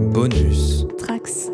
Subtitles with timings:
[0.00, 0.86] Bonus.
[0.96, 1.50] Trax.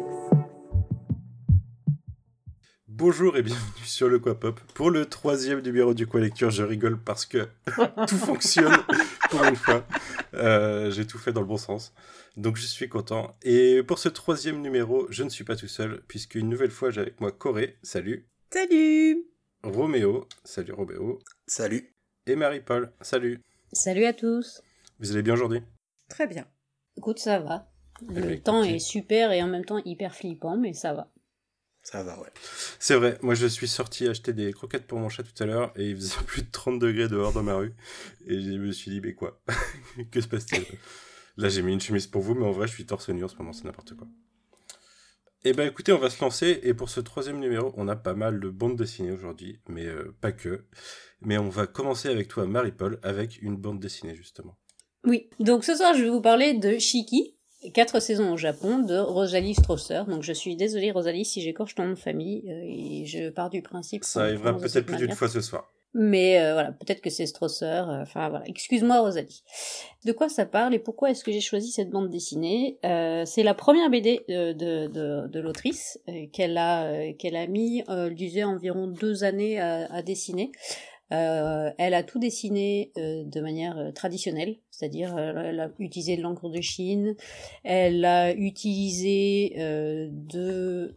[2.86, 4.60] Bonjour et bienvenue sur le Quapop.
[4.72, 7.48] Pour le troisième numéro du Quoi Lecture, je rigole parce que
[8.06, 8.72] tout fonctionne
[9.30, 9.84] pour une fois.
[10.34, 11.92] Euh, J'ai tout fait dans le bon sens.
[12.36, 13.36] Donc je suis content.
[13.42, 17.00] Et pour ce troisième numéro, je ne suis pas tout seul, puisqu'une nouvelle fois j'ai
[17.00, 17.76] avec moi Corée.
[17.82, 18.28] Salut.
[18.52, 19.24] Salut
[19.64, 20.28] Roméo.
[20.44, 21.18] Salut Roméo.
[21.48, 21.92] Salut.
[22.28, 22.92] Et Marie-Paul.
[23.00, 23.40] Salut.
[23.72, 24.62] Salut à tous.
[25.00, 25.62] Vous allez bien aujourd'hui?
[26.08, 26.46] Très bien.
[26.96, 27.68] Écoute, ça va.
[28.08, 31.08] Le temps est super et en même temps hyper flippant, mais ça va.
[31.86, 32.30] Ça va, ouais.
[32.80, 35.72] C'est vrai, moi je suis sorti acheter des croquettes pour mon chat tout à l'heure
[35.76, 37.74] et il faisait plus de 30 degrés dehors dans ma rue.
[38.26, 39.40] Et je me suis dit, mais quoi?
[40.10, 40.64] Que se passe-t-il?
[41.36, 43.28] Là j'ai mis une chemise pour vous, mais en vrai je suis torse nu en
[43.28, 44.08] ce moment, c'est n'importe quoi.
[45.44, 48.14] Eh ben écoutez, on va se lancer et pour ce troisième numéro, on a pas
[48.14, 50.64] mal de bandes dessinées aujourd'hui, mais euh, pas que.
[51.20, 54.58] Mais on va commencer avec toi, Marie-Paul, avec une bande dessinée justement.
[55.04, 57.35] Oui, donc ce soir je vais vous parler de Shiki,
[57.72, 60.02] quatre saisons au Japon, de Rosalie Strasser.
[60.08, 63.50] Donc je suis désolée Rosalie si j'écorche ton nom de famille, euh, et je pars
[63.50, 64.04] du principe...
[64.04, 65.72] Ça arrivera peut-être plus d'une fois ce soir.
[65.98, 69.42] Mais euh, voilà, peut-être que c'est Strasser, euh, enfin voilà, excuse-moi Rosalie.
[70.04, 72.78] De quoi ça parle et pourquoi est-ce que j'ai choisi cette bande dessinée?
[72.82, 75.98] C'est la première BD de, de, de, de l'autrice
[76.34, 80.52] qu'elle a, qu'elle a mis, euh, elle disait, environ deux années à, à dessiner.
[81.12, 86.16] Euh, elle a tout dessiné euh, de manière euh, traditionnelle, c'est-à-dire euh, elle a utilisé
[86.16, 87.14] de l'encre de Chine,
[87.62, 90.96] elle a utilisé euh, de...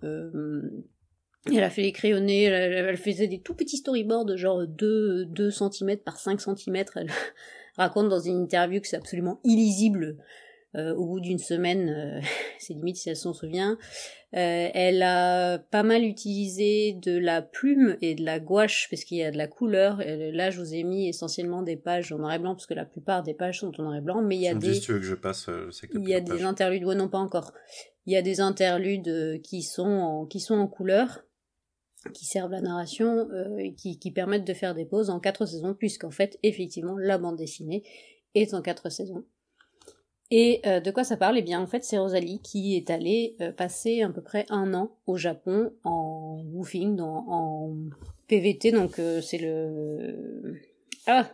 [1.45, 5.97] elle a fait les crayonnés, elle, faisait des tout petits storyboards genre 2, 2 cm
[5.97, 6.85] par 5 cm.
[6.95, 7.11] Elle
[7.77, 10.17] raconte dans une interview que c'est absolument illisible
[10.75, 12.21] euh, au bout d'une semaine, euh,
[12.59, 13.77] c'est limite si elle s'en souvient.
[14.35, 19.17] Euh, elle a pas mal utilisé de la plume et de la gouache parce qu'il
[19.17, 19.97] y a de la couleur.
[20.05, 22.85] Là, je vous ai mis essentiellement des pages en noir et blanc parce que la
[22.85, 24.93] plupart des pages sont en noir et blanc, mais il y a des si tu
[24.93, 27.09] veux que je passe, je sais que t'as il y a des interludes, ouais, non
[27.09, 27.53] pas encore.
[28.05, 31.25] Il y a des interludes qui sont en, qui sont en couleur,
[32.13, 35.73] qui servent la narration, et qui, qui permettent de faire des pauses en quatre saisons,
[35.73, 37.83] puisqu'en fait, effectivement, la bande dessinée
[38.35, 39.25] est en quatre saisons.
[40.31, 41.37] Et euh, de quoi ça parle?
[41.37, 44.73] Eh bien, en fait, c'est Rosalie qui est allée euh, passer à peu près un
[44.73, 47.75] an au Japon en woofing, dans, en
[48.27, 50.59] PVT, donc euh, c'est le...
[51.07, 51.29] Ah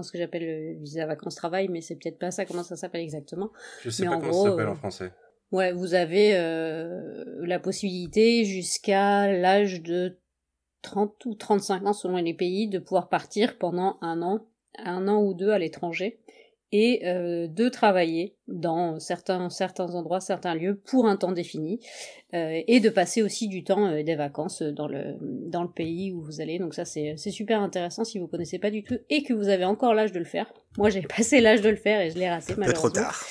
[0.00, 3.50] ce que j'appelle le visa vacances-travail, mais c'est peut-être pas ça, comment ça s'appelle exactement.
[3.82, 5.12] Je sais mais pas en comment gros, ça s'appelle euh, en français.
[5.50, 10.18] Ouais, vous avez euh, la possibilité jusqu'à l'âge de
[10.80, 14.46] 30 ou 35 ans selon les pays de pouvoir partir pendant un an,
[14.78, 16.18] un an ou deux à l'étranger
[16.72, 21.80] et euh, de travailler dans certains, certains endroits, certains lieux pour un temps défini
[22.34, 26.12] euh, et de passer aussi du temps euh, des vacances dans le, dans le pays
[26.12, 26.58] où vous allez.
[26.58, 29.48] Donc ça c'est c'est super intéressant si vous connaissez pas du tout et que vous
[29.48, 30.52] avez encore l'âge de le faire.
[30.78, 32.88] Moi j'ai passé l'âge de le faire et je l'ai raté Pas malheureusement.
[32.90, 33.22] trop tard.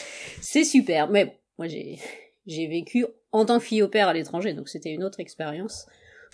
[0.42, 2.00] C'est super, mais bon, moi j'ai
[2.48, 5.86] j'ai vécu en tant que fille au père à l'étranger, donc c'était une autre expérience.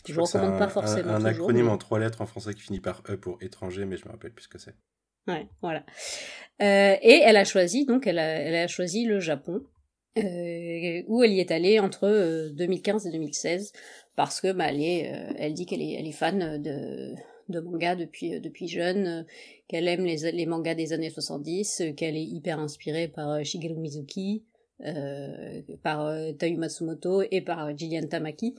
[0.08, 2.26] Je c'est recommande un- pas forcément Un, un toujours, acronyme mais- en trois lettres en
[2.26, 4.74] français qui finit par E pour étranger, mais je me rappelle plus ce que c'est.
[5.28, 5.86] Ouais, voilà.
[6.62, 9.62] Euh, et elle a choisi, donc elle a, elle a choisi le Japon,
[10.18, 13.74] euh, où elle y est allée entre euh, 2015 et 2016,
[14.16, 17.14] parce que bah, elle, est, euh, elle dit qu'elle est, elle est fan de,
[17.50, 19.24] de manga depuis, euh, depuis jeune, euh,
[19.68, 23.44] qu'elle aime les, les mangas des années 70, euh, qu'elle est hyper inspirée par euh,
[23.44, 24.44] Shigeru Mizuki,
[24.86, 28.56] euh, par euh, Tayu Matsumoto et par euh, Gillian Tamaki,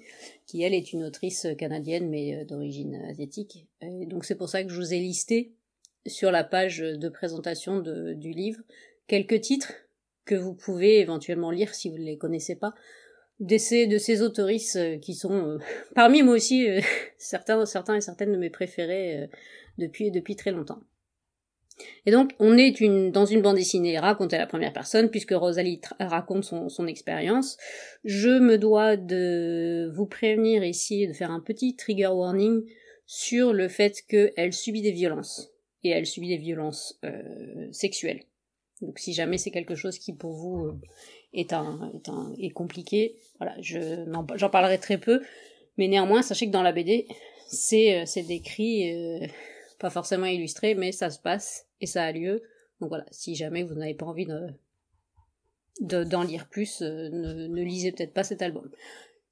[0.47, 3.67] qui elle est une autrice canadienne mais euh, d'origine asiatique.
[3.83, 5.53] Et donc c'est pour ça que je vous ai listé
[6.07, 8.61] sur la page de présentation du livre
[9.07, 9.73] quelques titres
[10.25, 12.75] que vous pouvez éventuellement lire si vous ne les connaissez pas
[13.41, 15.59] de ces, de ces autoristes euh, qui sont euh,
[15.95, 16.81] parmi moi aussi euh,
[17.19, 19.29] certains, certains et certaines de mes préférés
[19.79, 20.81] depuis, depuis très longtemps.
[22.07, 22.73] Et donc, on est
[23.13, 27.57] dans une bande dessinée racontée à la première personne, puisque Rosalie raconte son, son expérience.
[28.03, 32.65] Je me dois de vous prévenir ici, de faire un petit trigger warning
[33.07, 35.53] sur le fait qu'elle subit des violences.
[35.85, 38.25] Et elle subit des violences euh, sexuelles.
[38.81, 40.81] Donc si jamais c'est quelque chose qui pour vous euh,
[41.33, 44.05] est, un, est, un, est compliqué, voilà, je
[44.37, 45.23] j'en parlerai très peu.
[45.77, 47.07] Mais néanmoins, sachez que dans la BD,
[47.49, 49.27] c'est euh, c'est décrit, euh,
[49.79, 52.43] pas forcément illustré, mais ça se passe et ça a lieu.
[52.81, 54.49] Donc voilà, si jamais vous n'avez pas envie de
[55.81, 58.69] de- d'en lire plus, euh, ne, ne lisez peut-être pas cet album.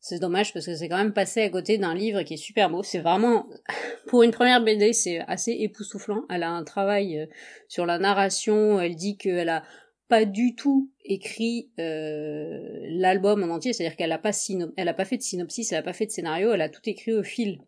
[0.08, 2.70] C'est dommage parce que c'est quand même passé à côté d'un livre qui est super
[2.70, 2.84] beau.
[2.84, 3.48] C'est vraiment,
[4.06, 6.22] pour une première BD, c'est assez époustouflant.
[6.30, 7.26] Elle a un travail euh,
[7.66, 8.80] sur la narration.
[8.80, 9.64] Elle dit qu'elle a
[10.06, 15.72] pas du tout écrit euh, l'album en entier, c'est-à-dire qu'elle a pas fait de synopsis,
[15.72, 17.58] elle a pas fait de scénario, elle a tout écrit au fil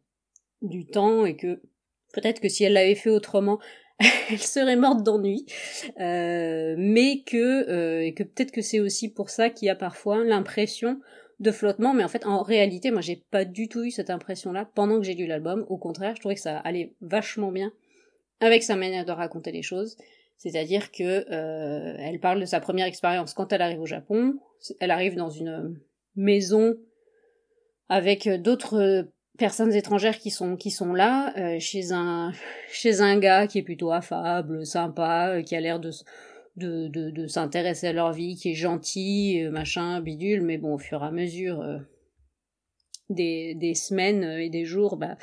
[0.62, 1.60] du temps et que
[2.12, 3.58] peut-être que si elle l'avait fait autrement,
[4.30, 5.44] elle serait morte d'ennui,
[5.98, 11.00] euh, mais que, que peut-être que c'est aussi pour ça qu'il y a parfois l'impression
[11.40, 14.68] de flottement, mais en fait, en réalité, moi, j'ai pas du tout eu cette impression-là
[14.74, 15.64] pendant que j'ai lu l'album.
[15.68, 17.72] Au contraire, je trouvais que ça allait vachement bien
[18.40, 19.96] avec sa manière de raconter les choses.
[20.36, 24.34] C'est-à-dire que euh, elle parle de sa première expérience quand elle arrive au Japon.
[24.80, 25.78] Elle arrive dans une
[26.16, 26.76] maison
[27.88, 29.08] avec d'autres
[29.38, 32.32] personnes étrangères qui sont qui sont là euh, chez un
[32.70, 35.90] chez un gars qui est plutôt affable, sympa, euh, qui a l'air de
[36.58, 41.02] de, s'intéresser à leur vie, qui est gentil, euh, machin, bidule, mais bon, au fur
[41.02, 41.64] et à mesure
[43.10, 45.16] des, des semaines et des jours, bah,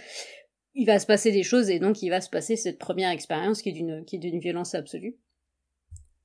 [0.74, 3.62] il va se passer des choses et donc il va se passer cette première expérience
[3.62, 5.16] qui est d'une violence absolue.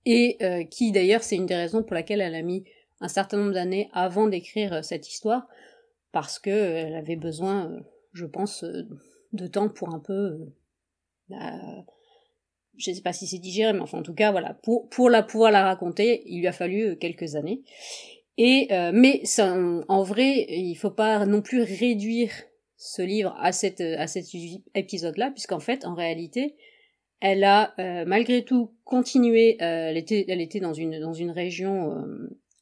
[0.07, 0.39] Et
[0.71, 2.65] qui d'ailleurs c'est une des raisons pour laquelle elle a mis
[3.01, 5.47] un certain nombre d'années avant d'écrire cette histoire
[6.13, 7.81] parce que euh, elle avait besoin, euh,
[8.13, 8.89] je pense, euh,
[9.33, 10.39] de temps pour un peu,
[11.29, 11.85] bah,
[12.81, 15.23] je sais pas si c'est digéré, mais enfin en tout cas voilà, pour pour la
[15.23, 17.63] pouvoir la raconter, il lui a fallu quelques années.
[18.39, 19.55] Et mais ça,
[19.89, 22.31] en vrai, il faut pas non plus réduire
[22.77, 24.27] ce livre à cette à cet
[24.75, 26.57] épisode-là, puisqu'en fait, en réalité,
[27.21, 27.75] elle a
[28.07, 29.57] malgré tout continué.
[29.61, 32.03] elle était elle était dans une dans une région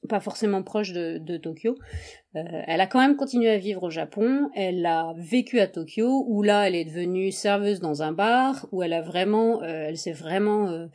[0.09, 1.77] pas forcément proche de, de Tokyo.
[2.37, 4.51] Euh, elle a quand même continué à vivre au Japon.
[4.55, 8.83] Elle a vécu à Tokyo, où là, elle est devenue serveuse dans un bar, où
[8.83, 10.87] elle a vraiment, euh, elle s'est vraiment euh,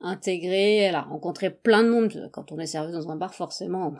[0.00, 0.76] intégrée.
[0.76, 2.28] Elle a rencontré plein de monde.
[2.32, 3.94] Quand on est serveuse dans un bar, forcément,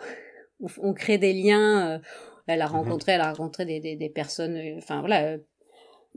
[0.61, 2.01] on, on crée des liens.
[2.47, 2.73] elle a mhm.
[2.73, 4.61] rencontré, elle a rencontré des, des, des personnes.
[4.77, 5.37] Enfin voilà,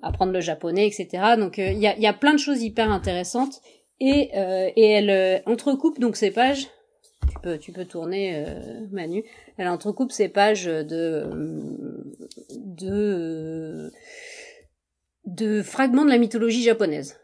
[0.02, 1.36] apprendre le japonais, etc.
[1.38, 3.62] Donc il y a, y, a, plein de choses hyper intéressantes.
[4.04, 6.68] Et, et elle entrecoupe donc ces pages
[7.28, 9.24] tu peux, tu peux tourner, euh, Manu.
[9.58, 11.28] Elle entrecoupe ses pages de,
[12.56, 13.92] de,
[15.26, 17.18] de fragments de la mythologie japonaise.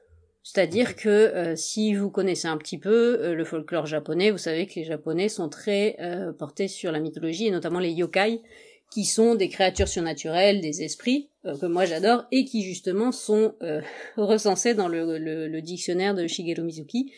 [0.43, 4.65] C'est-à-dire que euh, si vous connaissez un petit peu euh, le folklore japonais, vous savez
[4.65, 5.97] que les Japonais sont très
[6.39, 8.41] portés sur la mythologie et notamment les yokai,
[8.89, 13.55] qui sont des créatures surnaturelles, des esprits que moi j'adore et qui justement sont
[14.17, 17.11] recensés dans le, le, le, dictionnaire de Shigeru Mizuki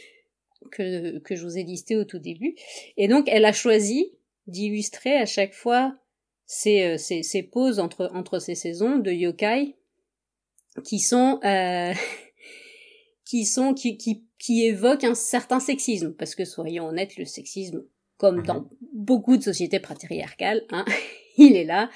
[0.71, 2.56] que, que je vous ai listé au tout début.
[2.97, 4.11] Et donc, elle a choisi
[4.47, 5.95] d'illustrer à chaque fois
[6.45, 9.75] ces, euh, ces, ces pauses entre, entre ces saisons de yokai
[10.83, 11.94] qui sont, euh,
[13.25, 16.13] qui sont, qui, qui, qui évoquent un certain sexisme.
[16.13, 17.83] Parce que soyons honnêtes, le sexisme,
[18.19, 18.45] comme mhm.
[18.45, 20.86] dans beaucoup de sociétés patriarcales, hein,
[21.38, 21.89] il est là.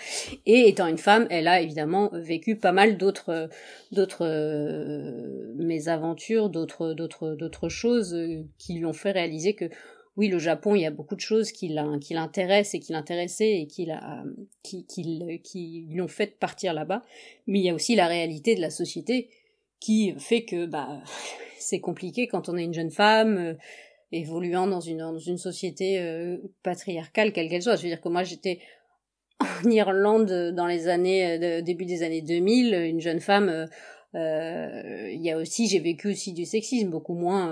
[0.48, 3.50] Et étant une femme, elle a évidemment vécu pas mal d'autres
[3.92, 9.70] d'autres euh, mésaventures, d'autres d'autres d'autres choses euh, qui lui ont fait réaliser que
[10.16, 13.66] oui, le Japon, il y a beaucoup de choses qui l'intéressent et qui l'intéressaient et
[13.66, 13.90] qui,
[14.62, 17.02] qui, qui, qui lui ont fait partir là-bas.
[17.48, 19.32] Mais il y a aussi la réalité de la société
[19.80, 21.02] qui fait que bah
[21.60, 23.54] c'est compliqué quand on est une jeune femme euh,
[24.14, 27.76] évoluant dans une dans une société patriarcale quelle qu'elle soit.
[27.76, 28.60] Je veux dire que moi j'étais
[29.44, 33.50] en Irlande dans les années euh, début des années 2000, une jeune femme.
[33.50, 33.66] Euh,
[34.16, 37.52] euh, il y a aussi, j'ai vécu aussi du sexisme, beaucoup moins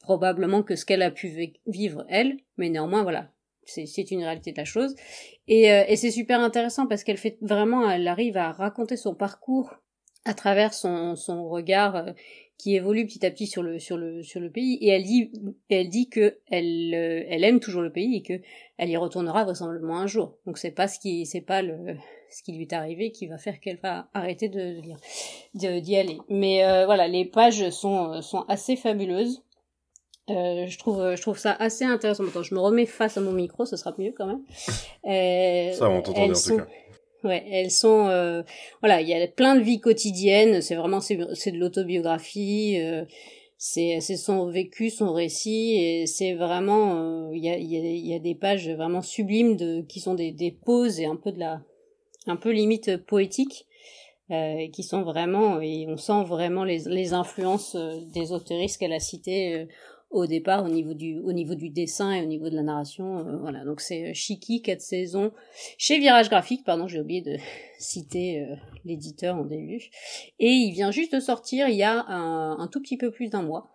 [0.00, 3.30] probablement que ce qu'elle a pu vivre elle, mais néanmoins voilà,
[3.64, 4.94] c'est une réalité de la chose.
[5.46, 9.74] Et, et c'est super intéressant parce qu'elle fait vraiment, elle arrive à raconter son parcours
[10.24, 12.14] à travers son, son regard
[12.58, 15.30] qui évolue petit à petit sur le sur le sur le pays et elle dit
[15.68, 18.40] elle dit que elle euh, elle aime toujours le pays et que
[18.78, 20.38] elle y retournera vraisemblablement un jour.
[20.46, 21.96] Donc c'est pas ce qui c'est pas le
[22.30, 24.80] ce qui lui est arrivé qui va faire qu'elle va arrêter de
[25.54, 26.18] d'y aller.
[26.28, 29.42] Mais euh, voilà, les pages sont sont assez fabuleuses.
[30.30, 32.24] Euh, je trouve je trouve ça assez intéressant.
[32.26, 34.42] Attends, je me remets face à mon micro, ce sera mieux quand même.
[35.06, 36.66] Euh, ça on t'entend bien en tout cas.
[37.24, 38.42] Ouais, elles sont euh,
[38.82, 43.06] voilà, il y a plein de vies quotidiennes, c'est vraiment c'est de l'autobiographie, euh,
[43.56, 48.14] c'est c'est son vécu, son récit et c'est vraiment euh, il y a y y
[48.14, 51.38] a des pages vraiment sublimes de qui sont des des pauses et un peu de
[51.38, 51.62] la
[52.26, 53.66] un peu limite poétique
[54.30, 57.74] euh, qui sont vraiment et on sent vraiment les les influences
[58.12, 59.66] des auteuristes qu'elle a citées
[60.14, 63.18] au départ au niveau du au niveau du dessin et au niveau de la narration
[63.18, 63.64] euh, voilà.
[63.64, 65.32] Donc c'est euh, Chiki quatre saisons.
[65.76, 67.36] Chez Virage Graphique pardon j'ai oublié de
[67.78, 68.54] citer euh,
[68.84, 69.82] l'éditeur en début
[70.38, 73.28] et il vient juste de sortir il y a un, un tout petit peu plus
[73.28, 73.70] d'un mois.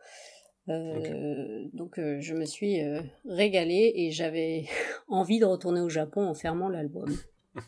[0.67, 2.79] Donc je me suis
[3.25, 4.65] régalée et j'avais
[5.07, 7.09] envie de retourner au Japon en fermant l'album.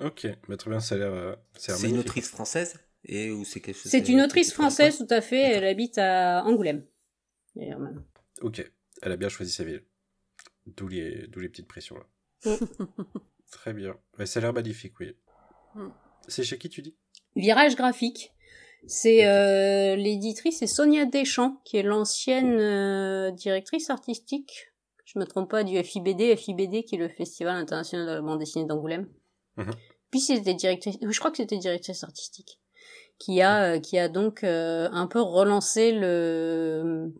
[0.00, 0.28] Ok.
[0.48, 3.90] Bah, très bien ça a l'air c'est une autrice française et ou c'est quelque chose
[3.90, 5.40] c'est une autrice française tout à fait.
[5.40, 6.84] Elle habite à Angoulême
[8.42, 8.70] Ok,
[9.02, 9.84] elle a bien choisi sa ville.
[10.66, 12.06] D'où les, les petites pressions là.
[13.50, 13.96] Très bien.
[14.24, 15.16] ça a l'air magnifique, oui.
[15.74, 15.88] Mm.
[16.28, 16.94] C'est chez qui tu dis?
[17.34, 18.32] Virage graphique.
[18.86, 24.68] C'est euh, l'éditrice, c'est Sonia Deschamps, qui est l'ancienne euh, directrice artistique,
[25.08, 28.38] je me trompe pas, du FIBD, FIBD qui est le Festival international de la bande
[28.38, 29.08] dessinée d'Angoulême.
[29.56, 29.70] Mhm.
[30.10, 32.60] Puis c'était directrice, je crois que c'était directrice artistique,
[33.18, 37.12] qui a, euh, qui a donc euh, un peu relancé le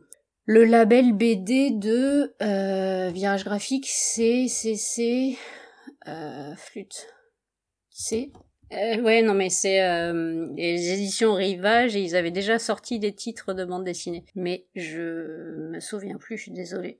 [0.50, 5.36] le label BD de euh, Virage Graphique, c'est c'est c'est
[6.08, 7.06] euh, flûte,
[7.90, 8.32] c'est?
[8.72, 13.14] Euh, ouais, non, mais c'est euh, les éditions Rivage et ils avaient déjà sorti des
[13.14, 14.24] titres de bande dessinée.
[14.34, 16.98] Mais je me souviens plus, je suis désolée.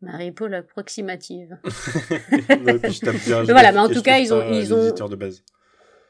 [0.00, 1.58] Marie-Paul approximative.
[2.62, 4.72] Non, et puis je tape bien, Mais voilà, mais en tout cas, ils ont- ils
[4.74, 5.44] ont- de base.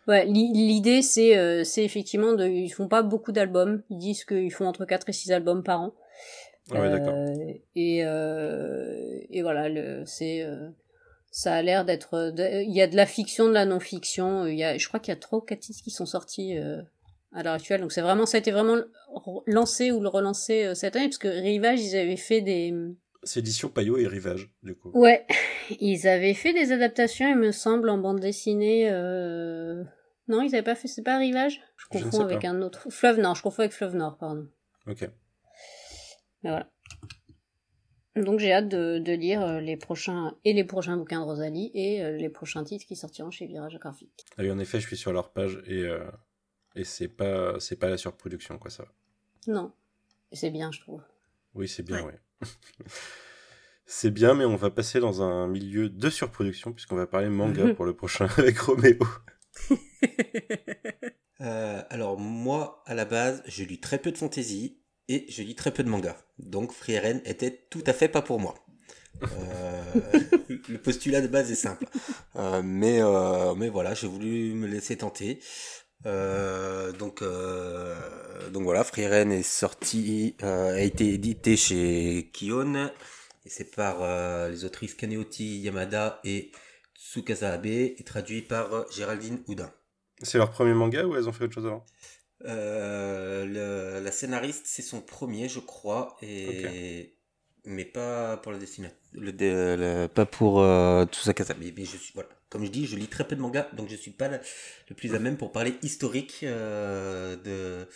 [0.08, 4.24] Ouais, l'i- l'idée c'est euh, c'est effectivement de ils font pas beaucoup d'albums, ils disent
[4.24, 5.94] qu'ils font entre 4 et 6 albums par an.
[6.72, 7.14] Ah ouais, d'accord.
[7.14, 10.68] Euh, et euh, et voilà, le c'est euh,
[11.30, 14.64] ça a l'air d'être il y a de la fiction, de la non-fiction, il y
[14.64, 16.82] a je crois qu'il y a trois ou quatre titres qui sont sortis euh,
[17.32, 17.80] à l'heure actuelle.
[17.80, 18.78] Donc c'est vraiment ça a été vraiment
[19.46, 22.74] lancé ou le relancé euh, cette année parce que Rivage, ils avaient fait des
[23.22, 24.90] C'est édition Payot et Rivage, du coup.
[24.94, 25.26] Ouais,
[25.80, 28.88] ils avaient fait des adaptations, il me semble, en bande dessinée.
[28.90, 29.84] Euh...
[30.28, 30.88] Non, ils avaient pas fait.
[30.88, 31.60] C'est pas Rivage?
[31.76, 32.48] Je confonds avec pas.
[32.48, 32.86] un autre.
[32.88, 33.34] Fleuve Nord.
[33.34, 34.46] Je confonds avec Fleuve Nord, pardon.
[34.86, 35.08] Ok.
[36.42, 36.70] Mais voilà.
[38.16, 41.70] Donc j'ai hâte de, de lire euh, les prochains et les prochains bouquins de Rosalie
[41.74, 44.24] et euh, les prochains titres qui sortiront chez Virage Graphique.
[44.36, 46.10] Ah oui, en effet, je suis sur leur page et, euh,
[46.74, 48.92] et c'est pas, c'est pas la surproduction, quoi, ça va.
[49.46, 49.72] Non,
[50.32, 51.02] c'est bien, je trouve.
[51.54, 52.48] Oui, c'est bien, oui.
[53.86, 57.74] c'est bien, mais on va passer dans un milieu de surproduction, puisqu'on va parler manga
[57.74, 58.98] pour le prochain avec Roméo.
[61.40, 64.79] Euh, alors moi, à la base, je lis très peu de fantasy
[65.10, 66.16] et je lis très peu de manga.
[66.38, 68.54] Donc Frieren était tout à fait pas pour moi.
[69.22, 69.92] Euh,
[70.68, 71.84] le postulat de base est simple.
[72.36, 75.40] Euh, mais, euh, mais voilà, j'ai voulu me laisser tenter.
[76.04, 77.24] Donc,
[78.52, 82.90] donc voilà, Frieren est sorti, a été édité chez Kion.
[83.44, 86.52] Et c'est par les autrices Kaneoti Yamada et
[86.96, 89.72] Tsukasa Abe et traduit par Géraldine Houdin.
[90.22, 91.84] C'est leur premier manga ou elles ont fait autre chose avant?
[92.44, 97.16] Le- la scénariste, c'est son premier, je crois, et
[97.64, 101.96] mais pas pour le dessinateur, le, le- pas pour euh, tout ça, mais, mais je
[101.98, 104.28] suis voilà, comme je dis, je lis très peu de mangas, donc je suis pas
[104.28, 104.40] la-
[104.88, 107.88] le plus à même pour parler historique euh, de,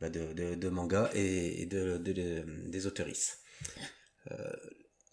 [0.00, 3.38] bah, de, de de manga et, et de, de- de- des auteurices.
[4.30, 4.52] Euh,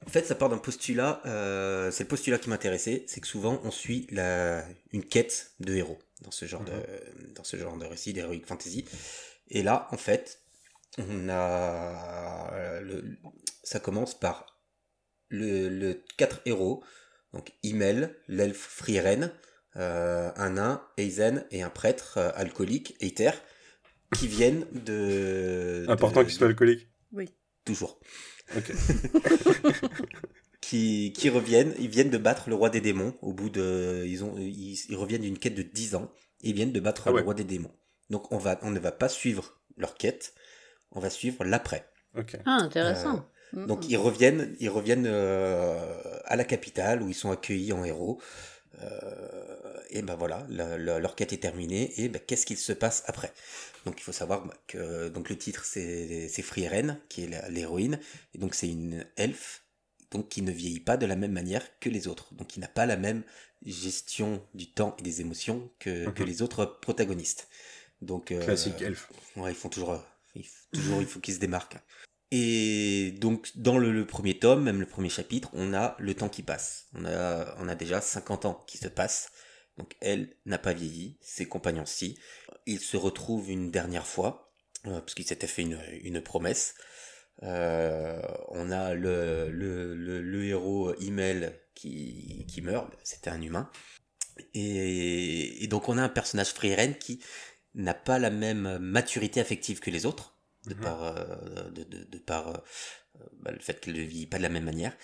[0.07, 3.59] en fait, ça part d'un postulat, euh, c'est le postulat qui m'intéressait, c'est que souvent
[3.63, 6.71] on suit la, une quête de héros dans ce genre de
[7.35, 8.85] dans ce genre de récit d'heroic fantasy.
[9.49, 10.39] Et là, en fait,
[10.97, 13.17] on a euh, le-
[13.63, 14.57] ça commence par
[15.29, 16.83] le, le quatre héros,
[17.33, 19.31] donc Imel, l'elfe Frieren,
[19.75, 23.31] euh, un nain, Eisen et un prêtre euh, alcoolique, Aether,
[24.15, 26.87] qui viennent de Important de- qu'il soit alcoolique.
[27.65, 27.99] toujours
[30.59, 34.25] Qui, qui reviennent, ils viennent de battre le roi des démons au bout de, ils
[34.25, 36.11] ont, ils, ils reviennent d'une quête de 10 ans,
[36.43, 37.19] et ils viennent de battre Ah ouais.
[37.19, 37.71] le roi des démons.
[38.09, 40.33] Donc on va, on ne va pas suivre leur quête,
[40.91, 41.89] on va suivre l'après.
[42.45, 43.25] Ah, intéressant.
[43.53, 48.19] Donc ils reviennent, ils reviennent euh, à la capitale où ils sont accueillis en héros.
[48.81, 51.93] Euh, et ben voilà, la- la- leur quête est terminée.
[52.01, 53.33] Et ben qu'est-ce qu'il se passe après?
[53.85, 57.99] Donc il faut savoir que donc le titre c'est Frieren qui est l'héroïne
[58.33, 59.63] et donc c'est une elfe
[60.11, 62.33] donc qui ne vieillit pas de la même manière que les autres.
[62.35, 63.23] Donc qui n'a pas la même
[63.65, 66.29] gestion du temps et des émotions que, que Mhm.
[66.29, 67.47] les autres protagonistes.
[68.01, 69.09] Donc euh, Classique elfe.
[69.35, 70.03] Ouais, ils font toujours,
[70.35, 71.77] il f- toujours, il faut qu'ils se démarquent.
[72.31, 76.27] Et donc, dans le, le premier tome, même le premier chapitre, on a le temps
[76.27, 76.87] qui passe.
[76.93, 79.29] On a, on a déjà 50 ans qui se passent.
[79.77, 82.17] Donc, elle n'a pas vieilli, ses compagnons si.
[82.65, 84.53] Ils se retrouvent une dernière fois,
[84.85, 86.75] euh, parce qu'ils s'étaient fait une, une promesse.
[87.43, 93.69] Euh, on a le, le, le, le héros Imel qui, qui meurt, c'était un humain.
[94.53, 97.23] Et, et donc, on a un personnage Frieren qui
[97.75, 100.81] n'a pas la même maturité affective que les autres, de Mhm.
[100.81, 102.57] par, euh, de, de, de par euh,
[103.41, 104.95] bah, le fait qu'elle ne vit pas de la même manière,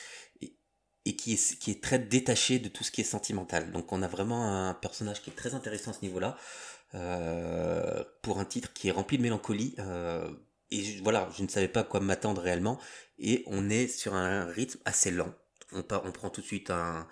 [1.06, 3.72] et, qui, est, qui est très détaché de tout ce qui est sentimental.
[3.72, 6.38] Donc on a vraiment un personnage qui est très intéressant à ce niveau-là,
[6.96, 9.76] euh, pour un titre qui est rempli de mélancolie.
[9.80, 10.30] euh,
[10.72, 12.80] et voilà, je ne savais pas à quoi m'attendre réellement,
[13.20, 15.32] et on est sur un rythme assez lent.
[15.72, 17.08] On, part, on prend tout de suite un,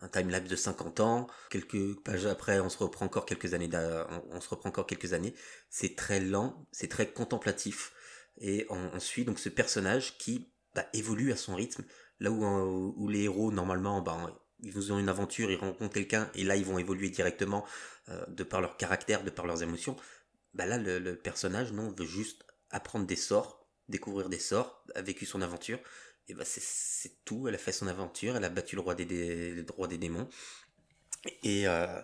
[0.00, 3.70] un timelapse de 50 ans, quelques pages après, on se reprend encore quelques années,
[4.30, 5.34] on, se reprend encore quelques années.
[5.70, 7.92] C'est très lent, c'est très contemplatif,
[8.38, 11.84] et on, on suit donc ce personnage qui bah, évolue à son rythme,
[12.20, 16.30] là où, euh, où les héros normalement, bah, ils ont une aventure, ils rencontrent quelqu'un,
[16.34, 17.64] et là ils vont évoluer directement
[18.08, 19.96] euh, de par leur caractère, de par leurs émotions.
[20.54, 25.02] bah là, le, le personnage, non, veut juste apprendre des sorts, découvrir des sorts, a
[25.02, 25.78] vécu son aventure.
[26.28, 29.54] Et bah c'est tout, elle a fait son aventure, elle a battu le roi des,
[29.54, 30.28] le roi des démons.
[31.42, 32.02] Et, euh,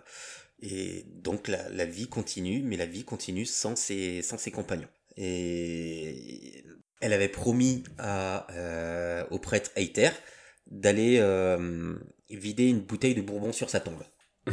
[0.61, 4.87] et donc la, la, vie continue, mais la vie continue sans ses, sans ses compagnons.
[5.17, 6.63] Et
[7.03, 10.11] elle avait promis à, euh, au prêtre Aether
[10.67, 11.95] d'aller euh,
[12.29, 14.03] vider une bouteille de bourbon sur sa tombe.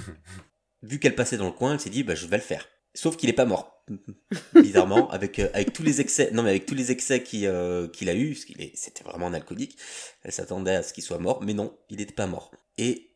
[0.82, 2.66] Vu qu'elle passait dans le coin, elle s'est dit bah, je vais le faire.
[2.92, 3.84] Sauf qu'il n'est pas mort.
[4.54, 8.14] Bizarrement, avec, euh, avec tous les excès, non mais avec tous les excès qu'il a
[8.14, 9.78] eu, parce qu'il c'était vraiment un alcoolique,
[10.24, 12.50] elle s'attendait à ce qu'il soit mort, mais non, il n'était pas mort.
[12.78, 13.14] Et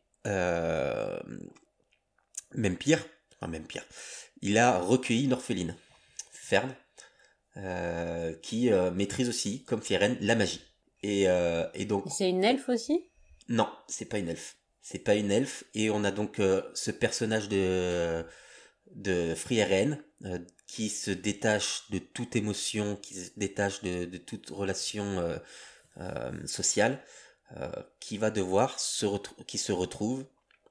[2.53, 3.85] même pire, enfin même pire,
[4.41, 5.75] il a recueilli une orpheline,
[7.55, 10.61] Fern, qui maîtrise aussi, comme Firen, la magie.
[11.03, 11.25] Et,
[11.73, 12.05] et donc.
[12.09, 13.05] C'est une elfe aussi?
[13.49, 14.57] Non, c'est pas une elfe.
[14.81, 15.63] C'est pas une elfe.
[15.73, 16.41] Et on a donc
[16.73, 18.25] ce personnage de
[18.95, 25.19] de Frieren, euh, qui se détache de toute émotion, qui se détache de, toute relation
[25.19, 25.37] euh,
[25.97, 27.03] euh, sociale,
[27.99, 29.05] qui va devoir se
[29.45, 30.25] qui se retrouve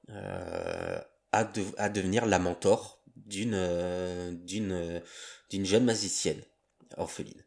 [0.09, 5.01] à, à, devenir la mentor d'une d'une
[5.49, 6.41] d'une jeune magicienne
[6.97, 7.43] orpheline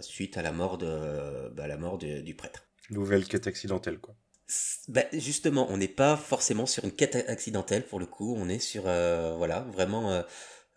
[0.00, 2.64] suite à la mort de bah, la mort du prêtre.
[2.90, 4.14] Nouvelle quête accidentelle quoi.
[4.88, 8.58] Bah, justement, on n'est pas forcément sur une quête accidentelle pour le coup, on est
[8.58, 10.22] sur euh, voilà vraiment euh,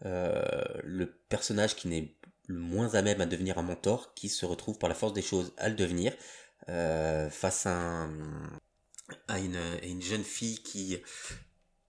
[0.05, 2.15] euh, le personnage qui n'est
[2.47, 5.23] le moins à même à devenir un mentor, qui se retrouve par la force des
[5.23, 6.13] choses à le devenir
[6.67, 8.07] face à,
[9.27, 10.97] à, une, une, jeune fille qui,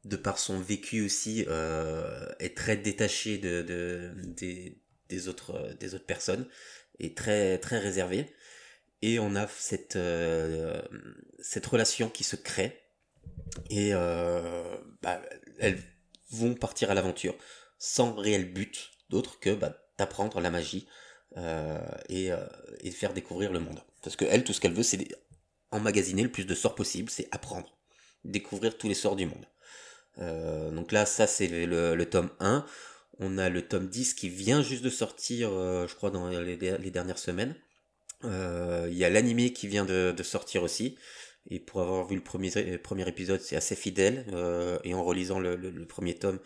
[0.04, 1.47] de par son vécu aussi,
[2.40, 4.78] est très détachée de, de des,
[5.09, 6.47] des, autres des autres personnes
[6.99, 7.81] et très très
[9.03, 10.81] et on a cette, euh,
[11.39, 12.81] cette relation qui se crée
[13.71, 15.21] et euh, bah,
[15.59, 15.83] elles
[16.31, 17.35] vont partir à l'aventure
[17.79, 20.89] sans réel but d'autre que bah, d'apprendre la magie
[21.37, 22.31] euh, et,
[22.81, 23.81] et, faire découvrir le monde.
[24.03, 25.07] Parce que elle, tout ce qu'elle veut, c'est
[25.71, 27.77] emmagasiner le plus de sorts possible, c'est apprendre,
[28.25, 29.47] découvrir tous les sorts du monde.
[30.75, 32.65] donc là, ça c'est le, le, tome 1.
[33.19, 36.91] On a le tome 10 qui vient juste de sortir, je crois, dans les, les
[36.91, 37.55] dernières semaines.
[38.25, 40.97] Euh, il y a l'animé qui vient de, sortir aussi.
[41.49, 44.26] Et pour avoir vu le premier, premier épisode, c'est assez fidèle.
[44.33, 46.41] Euh, et en relisant le, premier tome,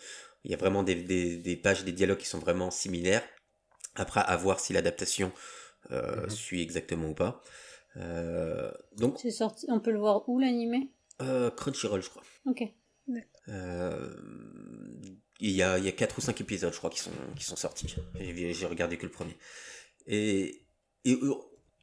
[0.44, 3.22] il y a vraiment des, des, pages, des dialogues qui sont vraiment similaires.
[3.94, 5.33] Après, à voir si l'adaptation
[5.90, 6.30] euh, mhm.
[6.30, 7.42] suit exactement ou pas.
[8.96, 9.18] donc.
[9.18, 9.66] C'est sorti.
[9.68, 12.22] On peut le voir où l'animé Crunchyroll, je crois.
[12.46, 12.62] Ok.
[15.40, 17.44] Il y a, il y a 4 ou 5 épisodes, je crois, qui sont, qui
[17.44, 17.94] sont sortis.
[18.18, 19.37] J'ai regardé que le premier.
[20.07, 20.66] Et,
[21.05, 21.18] et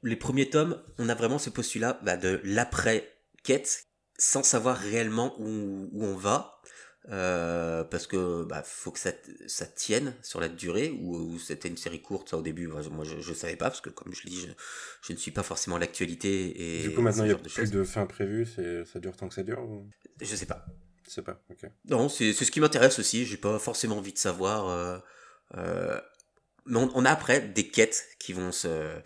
[0.04, 3.86] les premiers tomes, on a vraiment ce postulat bah, de l'après-quête,
[4.18, 6.54] sans savoir réellement où, on va.
[7.10, 9.12] Euh, parce que bah, faut que ça,
[9.48, 13.22] ça tienne sur la durée ou, c'était une série courte ça au début moi je,
[13.22, 14.46] je savais pas parce que comme je le dis
[15.04, 17.86] je, ne suis pas forcément l'actualité et du coup maintenant il y a plus de
[17.86, 19.88] fin prévue ça dure tant que ça dure ou...
[20.20, 20.66] je sais pas
[21.86, 24.98] non c'est ce qui m'intéresse aussi j'ai pas forcément envie de savoir euh,
[25.56, 26.00] euh,
[26.66, 29.00] mais on, a après des quêtes qui vont se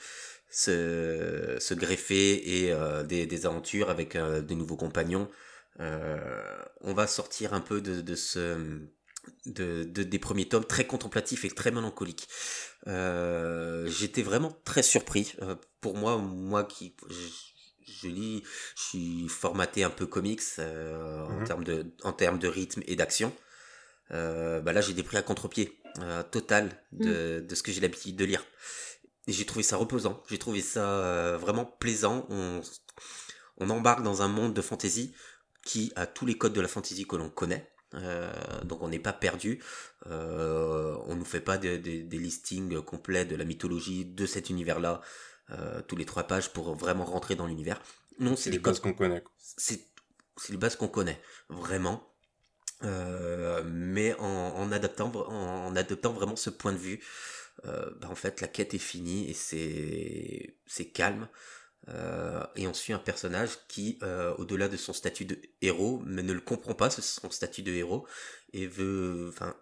[1.73, 5.29] greffer et euh, des, des, aventures avec des nouveaux compagnons.
[5.77, 8.79] On va sortir un peu de, de ce
[9.45, 12.27] de, de, des premiers tomes très contemplatifs et très mélancoliques.
[12.87, 15.35] J'étais vraiment très surpris.
[15.81, 16.95] pour moi, moi qui
[17.87, 18.43] je, lis,
[18.75, 21.43] je suis formaté un peu comics en mhm.
[21.45, 23.33] termes de en termes de rythme et d'action.
[24.09, 25.77] bah là, j'ai des prix à contre-pied
[26.31, 27.47] total de, mm.
[27.47, 28.43] de ce que j'ai l'habitude de lire.
[29.27, 32.25] Et j'ai trouvé ça reposant, j'ai trouvé ça euh, vraiment plaisant.
[32.29, 32.61] On,
[33.57, 35.13] on embarque dans un monde de fantasy
[35.63, 37.71] qui a tous les codes de la fantasy que l'on connaît.
[37.93, 38.31] Euh,
[38.63, 39.61] donc on n'est pas perdu,
[40.07, 45.01] euh, on nous fait pas des, des, listings complets de la mythologie de cet univers-là,
[45.51, 47.81] euh, tous les trois pages pour vraiment rentrer dans l'univers.
[48.19, 49.23] Non, c'est les bases qu'on connaît.
[49.37, 49.81] C'est
[50.49, 52.07] les bases qu'on connaît, vraiment.
[52.83, 56.99] Euh, mais en, en, adaptant, en, en, adoptant vraiment ce point de vue
[57.65, 61.27] euh, bah, en fait la quête est finie et c'est c'est calme.
[61.89, 66.21] Euh, et on suit un personnage qui, euh, au-delà de son statut de héros, mais
[66.21, 68.05] ne le comprend pas, son statut de héros,
[68.53, 69.55] et veut, enfin,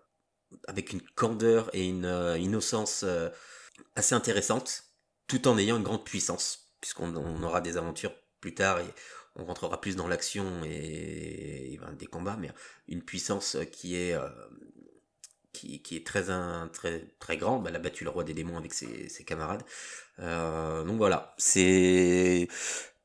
[0.68, 3.06] avec une candeur et une innocence
[3.96, 4.84] assez intéressante,
[5.30, 8.94] tout en ayant une grande puissance, puisqu'on aura des aventures plus tard et
[9.36, 12.52] on rentrera plus dans l'action et, et, des combats, mais
[12.90, 14.18] une puissance qui est
[15.54, 16.26] qui, qui, est très,
[16.74, 17.60] très, très grand.
[17.60, 19.64] Bah, elle a battu le roi des démons avec ses, ses camarades.
[20.20, 22.48] Euh, donc voilà, c'est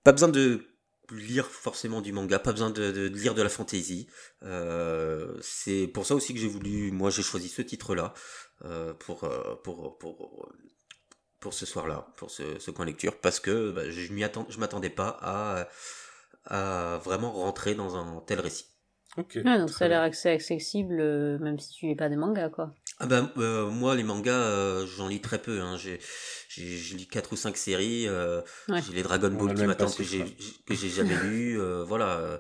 [0.03, 0.67] pas besoin de
[1.11, 4.09] lire forcément du manga, pas besoin de, de lire de la fantasy.
[4.43, 8.15] Euh, c'est pour ça aussi que j'ai voulu, moi j'ai choisi ce titre-là
[8.65, 10.53] euh, pour, euh, pour, pour,
[11.45, 14.59] pour ce soir-là, pour ce, ce coin lecture, parce que bah, je m'y attend, je
[14.59, 15.69] m'attendais pas à,
[16.47, 18.65] à vraiment rentrer dans un tel récit.
[19.19, 19.39] Ok.
[19.45, 22.49] Ah, donc ça a l'air assez accessible, euh, même si tu lis pas des mangas,
[22.49, 22.75] quoi.
[22.99, 25.77] Ah ben euh, moi les mangas euh, j'en lis très peu hein.
[25.77, 25.99] j'ai
[26.49, 30.25] je lis quatre ou cinq séries euh, j'ai les Dragon Ball qui m'attendent que j'ai
[30.65, 32.39] que j'ai jamais lu voilà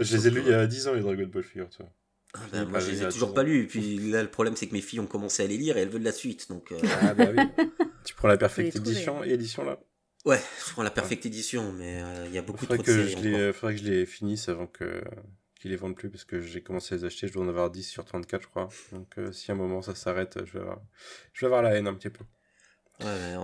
[0.00, 1.86] je les ai lus il y a 10 ans les Dragon Ball figure toi
[2.34, 4.74] ah ben, moi je les ai toujours pas lus puis là le problème c'est que
[4.74, 7.26] mes filles ont commencé à les lire et elles veulent la suite donc ah bah
[7.36, 7.66] oui
[8.04, 9.78] tu prends la Perfect Edition édition là?
[10.24, 13.52] Ouais je prends la Perfect Edition mais il y a beaucoup trop de séries il
[13.52, 15.02] faudrait que je les finisse avant que
[15.58, 17.70] qu'ils les vendent plus parce que j'ai commencé à les acheter, je dois en avoir
[17.70, 18.68] 10 sur 34 je crois.
[18.92, 20.80] Donc euh, si à un moment ça s'arrête, je vais avoir,
[21.32, 22.24] je vais avoir la haine un petit peu.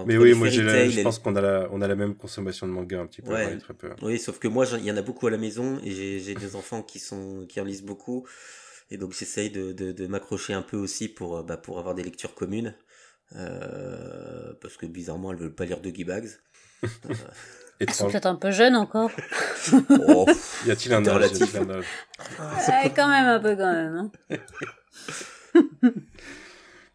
[0.07, 3.01] mais oui, moi je pense qu'on a la, on a la même consommation de manga
[3.01, 3.33] un petit peu.
[3.59, 3.91] très peu.
[4.03, 6.57] Oui, sauf que moi il y en a beaucoup à la maison et j'ai des
[6.57, 8.27] enfants qui sont qui en lisent beaucoup
[8.91, 12.03] et donc j'essaye de, de, de m'accrocher un peu aussi pour bah, pour avoir des
[12.05, 12.77] lectures communes
[13.37, 16.29] euh, parce que bizarrement elles veulent pas lire de Bags.
[17.81, 19.11] Ils sont peut-être un peu jeunes encore.
[20.09, 20.27] oh,
[20.65, 21.33] y a-t-il un âge,
[22.95, 23.97] Quand même un peu quand même.
[23.97, 24.13] Hein.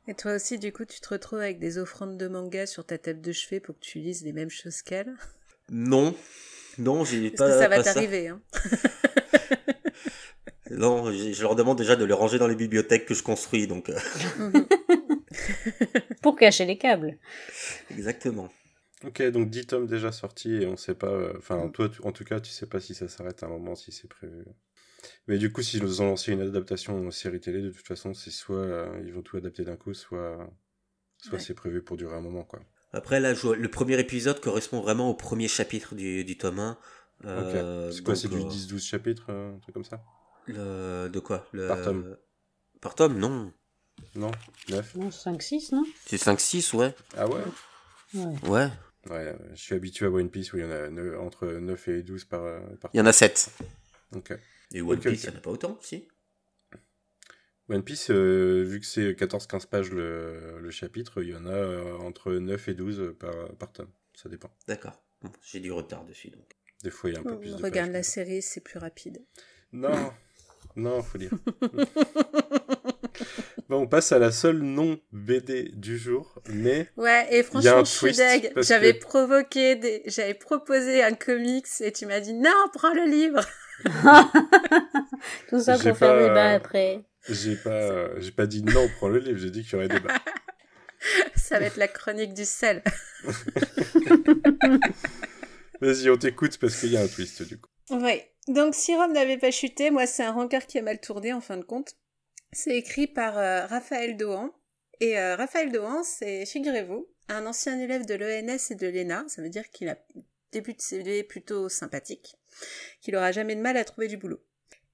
[0.08, 2.98] Et toi aussi, du coup, tu te retrouves avec des offrandes de manga sur ta
[2.98, 5.14] table de chevet pour que tu lises les mêmes choses qu'elle?
[5.70, 6.16] Non,
[6.80, 7.48] non, j'ai pas.
[7.48, 8.30] Que ça va t'arriver.
[8.30, 8.42] Hein.
[10.72, 13.92] non, je leur demande déjà de les ranger dans les bibliothèques que je construis, donc.
[15.50, 16.00] Euh.
[16.22, 17.18] pour cacher les câbles.
[17.92, 18.50] Exactement.
[19.06, 21.08] Ok, donc 10 tomes déjà sortis et on sait pas.
[21.08, 23.76] Euh, enfin, toi, en tout cas, tu sais pas si ça s'arrête à un moment,
[23.76, 24.44] si c'est prévu.
[25.28, 28.32] Mais du coup, s'ils ont lancé une adaptation en série télé, de toute façon, c'est
[28.32, 30.50] soit euh, ils vont tout adapter d'un coup, soit,
[31.18, 32.60] soit c'est prévu pour durer un moment, quoi.
[32.92, 36.78] Après, là, le premier épisode correspond vraiment au premier chapitre du, du tome 1.
[37.26, 40.04] Euh, c'est quoi, c'est du 10-12 chapitres, un truc comme ça?
[40.48, 41.08] le...
[41.10, 41.48] De quoi?
[41.52, 41.68] Le...
[41.68, 42.18] Par tome.
[42.82, 43.54] Par tome, non.
[44.16, 44.32] Non,
[44.70, 46.94] 9 Non, 5-6, non C'est 5-6, ouais.
[47.18, 47.42] Ah ouais
[48.14, 48.50] Ouais.
[48.50, 48.70] Ouais.
[49.10, 52.04] Ouais, je suis habitué à One Piece où il y en a entre 9 et
[52.04, 52.42] 12 par,
[52.94, 53.50] Il y en a 7.
[54.16, 54.34] Ok.
[54.74, 56.08] Et One Piece, il n'y en a pas autant, si
[57.70, 61.52] One Piece, euh, vu que c'est 14-15 pages le, le, chapitre, il y en a
[61.52, 63.92] euh, entre 9 et 12 par, par tome.
[64.16, 64.50] Ça dépend.
[64.68, 65.00] D'accord.
[65.44, 66.58] J'ai du retard dessus, donc.
[66.84, 69.24] Des fois, il y a un peu plus de Regarde la série, c'est plus rapide.
[69.72, 70.12] Non,
[70.76, 71.32] non, faut lire.
[73.78, 78.12] on passe à la seule non BD du jour, mais ouais et franchement je suis
[78.14, 78.52] deg.
[78.58, 83.42] J'avais provoqué des, j'avais proposé un comics et tu m'as dit non prends le livre.
[85.50, 87.04] Tout ça pour faire débat après.
[87.30, 90.14] J'ai pas, j'ai pas dit non prends le livre, j'ai dit qu'il y aurait débat.
[91.36, 92.84] ça va être la chronique du sel.
[95.82, 97.70] Vas-y on t'écoute parce qu'il y a un twist du coup.
[97.92, 98.22] Oui.
[98.48, 101.42] Donc si Rome n'avait pas chuté, moi c'est un rancœur qui a mal tourné en
[101.42, 101.94] fin de compte.
[102.52, 104.52] C'est écrit par euh, Raphaël Dohan.
[105.00, 109.26] Et euh, Raphaël Dohan, c'est, figurez-vous, un ancien élève de l'ENS et de l'ENA.
[109.28, 109.98] Ça veut dire qu'il a
[110.52, 112.36] début de CV plutôt sympathique,
[113.02, 114.42] qu'il aura jamais de mal à trouver du boulot.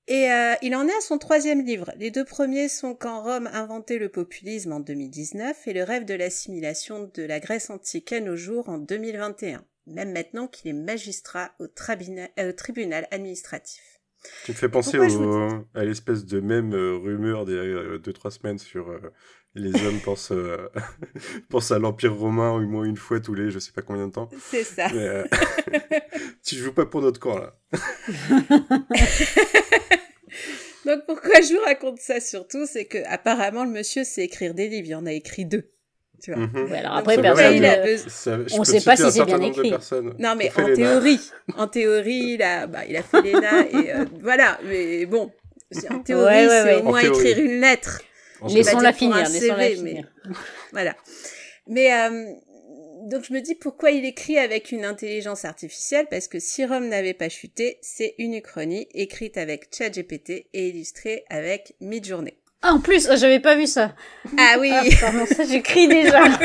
[0.08, 1.92] Et euh, il en est à son troisième livre.
[1.98, 6.14] Les deux premiers sont Quand Rome inventait le populisme en 2019 et Le rêve de
[6.14, 11.54] l'assimilation de la Grèce antique à nos jours en 2021, même maintenant qu'il est magistrat
[11.60, 13.95] au tribunal administratif.
[14.46, 15.00] Tu me fais penser
[15.74, 19.00] à l'espèce de même euh, rumeur d'il y a 2-3 semaines sur euh,
[19.56, 20.70] les hommes pensent, euh,
[21.50, 24.12] pensent à l'Empire romain au moins une fois tous les je sais pas combien de
[24.12, 24.30] temps.
[24.40, 24.88] C'est ça.
[26.44, 27.56] tu joues pas pour notre camp là.
[30.86, 34.68] Donc pourquoi je vous raconte ça surtout, c'est que apparemment le monsieur sait écrire des
[34.68, 35.72] livres, il en a écrit deux.
[36.22, 36.46] Tu vois.
[36.46, 36.74] Mhm.
[36.74, 37.64] alors après, personne,
[38.54, 39.74] on ne sait pas si c'est bien écrit.
[40.20, 44.06] Non, mais en théorie, en théorie, il a, bah, il a fait l'ENA et euh,
[44.22, 44.60] voilà.
[44.64, 45.32] Mais bon,
[45.90, 48.02] en théorie, c'est au moins écrire une lettre.
[48.48, 50.12] Laissons-la finir, laissons-la finir.
[50.72, 50.96] voilà.
[51.68, 52.34] Mais euh,
[53.06, 56.08] donc je me dis pourquoi il écrit avec une intelligence artificielle?
[56.10, 61.24] Parce que si Rome n'avait pas chuté, c'est une uchronie écrite avec ChatGPT et illustrée
[61.30, 62.36] avec Midjourney.
[62.62, 63.94] Ah, en plus, j'avais pas vu ça.
[64.38, 64.72] Ah oui.
[64.74, 66.24] Ah, ça, j'écris déjà.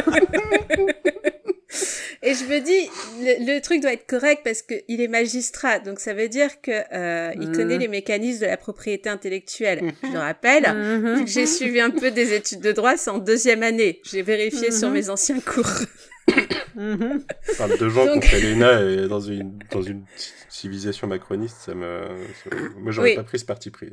[2.22, 2.90] Et je me dis,
[3.22, 7.32] le, truc doit être correct parce qu'il est magistrat, donc ça veut dire que euh,
[7.40, 7.80] il connaît mm.
[7.80, 9.92] les mécanismes de la propriété intellectuelle.
[10.02, 11.26] Je le rappelle, mm-hmm.
[11.26, 14.02] j'ai suivi un peu des études de droit, c'est en deuxième année.
[14.04, 14.92] J'ai vérifié sur mm-hmm.
[14.92, 15.64] mes anciens cours.
[16.74, 17.18] Mm
[17.50, 18.22] Enfin, deux gens donc...
[18.22, 20.04] qui ont fait l'ENA et dans une, dans une
[20.48, 22.08] civilisation macroniste, ça me...
[22.78, 23.90] Moi, j'aurais pas pris ce parti pris.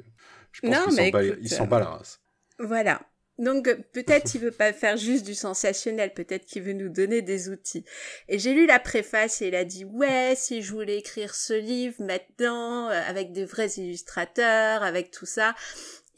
[0.52, 2.20] Je pense sont, pas, ils sont pas la race.
[2.60, 3.02] Voilà.
[3.38, 7.50] Donc peut-être il veut pas faire juste du sensationnel, peut-être qu'il veut nous donner des
[7.50, 7.86] outils.
[8.28, 11.54] Et j'ai lu la préface et il a dit ouais, si je voulais écrire ce
[11.54, 15.54] livre maintenant euh, avec des vrais illustrateurs, avec tout ça,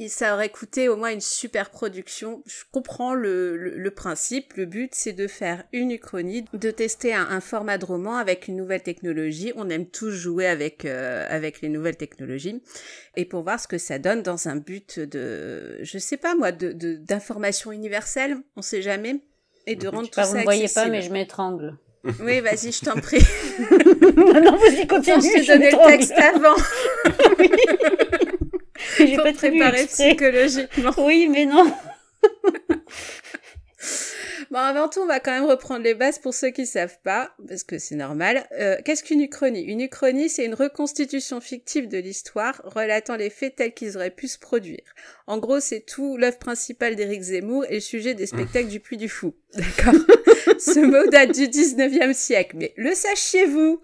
[0.07, 2.41] ça aurait coûté au moins une super production.
[2.45, 4.53] Je comprends le, le, principe.
[4.53, 8.55] Le but, c'est de faire une uchronie, de tester un, format de roman avec une
[8.55, 9.51] nouvelle technologie.
[9.57, 12.61] On aime tous jouer avec euh, avec les nouvelles technologies
[13.17, 16.53] et pour voir ce que ça donne dans un but de, je sais pas moi,
[16.53, 18.37] de d'information universelle.
[18.55, 19.19] On sait jamais
[19.67, 21.77] et de rendre tout ça Vous ne voyez pas, mais je m'étrangle.
[22.21, 23.21] Oui, vas-y, je t'en prie.
[24.15, 25.21] non, vas-y, continue.
[25.21, 26.55] Je te donnais le texte avant.
[28.97, 30.93] J'ai pas préparé psychologiquement.
[30.97, 31.71] Oui, mais non.
[34.51, 37.35] Bon, avant tout, on va quand même reprendre les bases pour ceux qui savent pas,
[37.47, 38.47] parce que c'est normal.
[38.53, 39.61] Euh, qu'est-ce qu'une uchronie?
[39.61, 44.27] Une uchronie, c'est une reconstitution fictive de l'histoire relatant les faits tels qu'ils auraient pu
[44.27, 44.81] se produire.
[45.27, 48.97] En gros, c'est tout l'œuvre principale d'Éric Zemmour et le sujet des spectacles du Puy
[48.97, 49.35] du Fou.
[49.53, 50.01] D'accord
[50.57, 53.81] Ce mot date du 19e siècle, mais le sachiez-vous?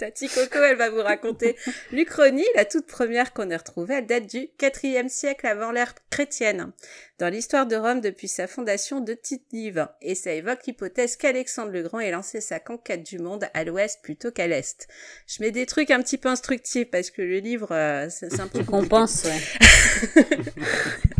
[0.00, 1.56] Tati Coco, elle va vous raconter
[1.92, 4.48] l'Uchronie, la toute première qu'on ait retrouvée, elle date du
[4.82, 6.72] IVe siècle avant l'ère chrétienne,
[7.18, 9.86] dans l'histoire de Rome depuis sa fondation de Tite-Live.
[10.00, 14.00] Et ça évoque l'hypothèse qu'Alexandre le Grand ait lancé sa conquête du monde à l'ouest
[14.02, 14.88] plutôt qu'à l'est.
[15.26, 18.48] Je mets des trucs un petit peu instructifs parce que le livre, euh, c'est un
[18.48, 20.14] peu ouais.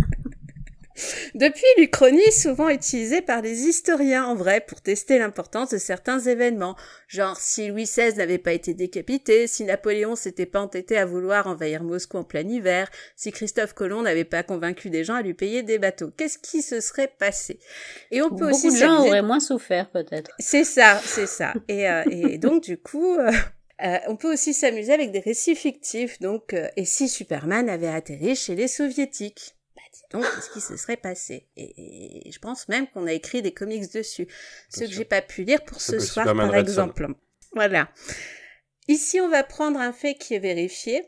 [1.34, 6.18] Depuis, l'Uchronie est souvent utilisée par les historiens en vrai pour tester l'importance de certains
[6.18, 6.76] événements,
[7.08, 11.46] genre si Louis XVI n'avait pas été décapité, si Napoléon s'était pas entêté à vouloir
[11.46, 15.34] envahir Moscou en plein hiver, si Christophe Colomb n'avait pas convaincu des gens à lui
[15.34, 16.10] payer des bateaux.
[16.16, 17.58] Qu'est-ce qui se serait passé?
[18.10, 20.30] Et on peut Beaucoup aussi de gens auraient moins souffert peut-être.
[20.38, 21.54] C'est ça, c'est ça.
[21.68, 23.14] Et, euh, et donc du coup.
[23.14, 23.30] Euh,
[23.82, 28.36] euh, on peut aussi s'amuser avec des récits fictifs, donc et si Superman avait atterri
[28.36, 29.54] chez les soviétiques?
[30.12, 33.92] Donc qu'est-ce qui se serait passé et, je pense même qu'on a écrit des comics
[33.92, 34.28] dessus.
[34.68, 37.08] Ce que j'ai pas pu lire pour ce soir, par exemple.
[37.52, 37.90] Voilà.
[38.88, 41.02] Ici, on va prendre un fait qui est vérifié.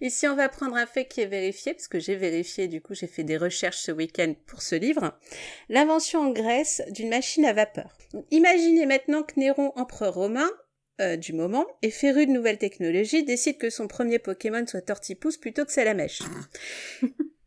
[0.00, 2.94] Ici, on va prendre un fait qui est vérifié, parce que j'ai vérifié, du coup,
[2.94, 5.18] j'ai fait des recherches ce week-end pour ce livre.
[5.68, 7.98] L'invention en Grèce d'une machine à vapeur.
[8.30, 10.48] Imaginez maintenant que Néron, empereur romain,
[11.00, 15.38] euh, du moment, et féru de nouvelles technologies, décide que son premier Pokémon soit Tortipousse
[15.38, 16.22] plutôt que Salamèche.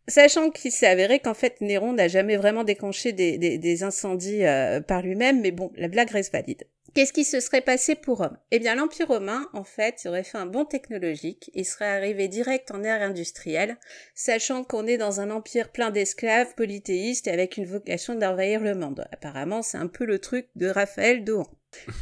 [0.10, 5.02] Sachant qu'il s'est avéré qu'en fait Néron n'a jamais vraiment déclenché des, incendies euh, par
[5.02, 6.64] lui-même, mais bon, la blague reste valide.
[6.94, 8.38] Qu'est-ce qui se serait passé pour Rome?
[8.50, 12.72] Eh bien, l'Empire romain, en fait, aurait fait un bond technologique et serait arrivé direct
[12.72, 13.78] en ère industrielle,
[14.16, 19.06] sachant qu'on est dans un empire plein d'esclaves, polythéistes avec une vocation d'envahir le monde.
[19.12, 21.48] Apparemment, c'est un peu le truc de Raphaël Dohan.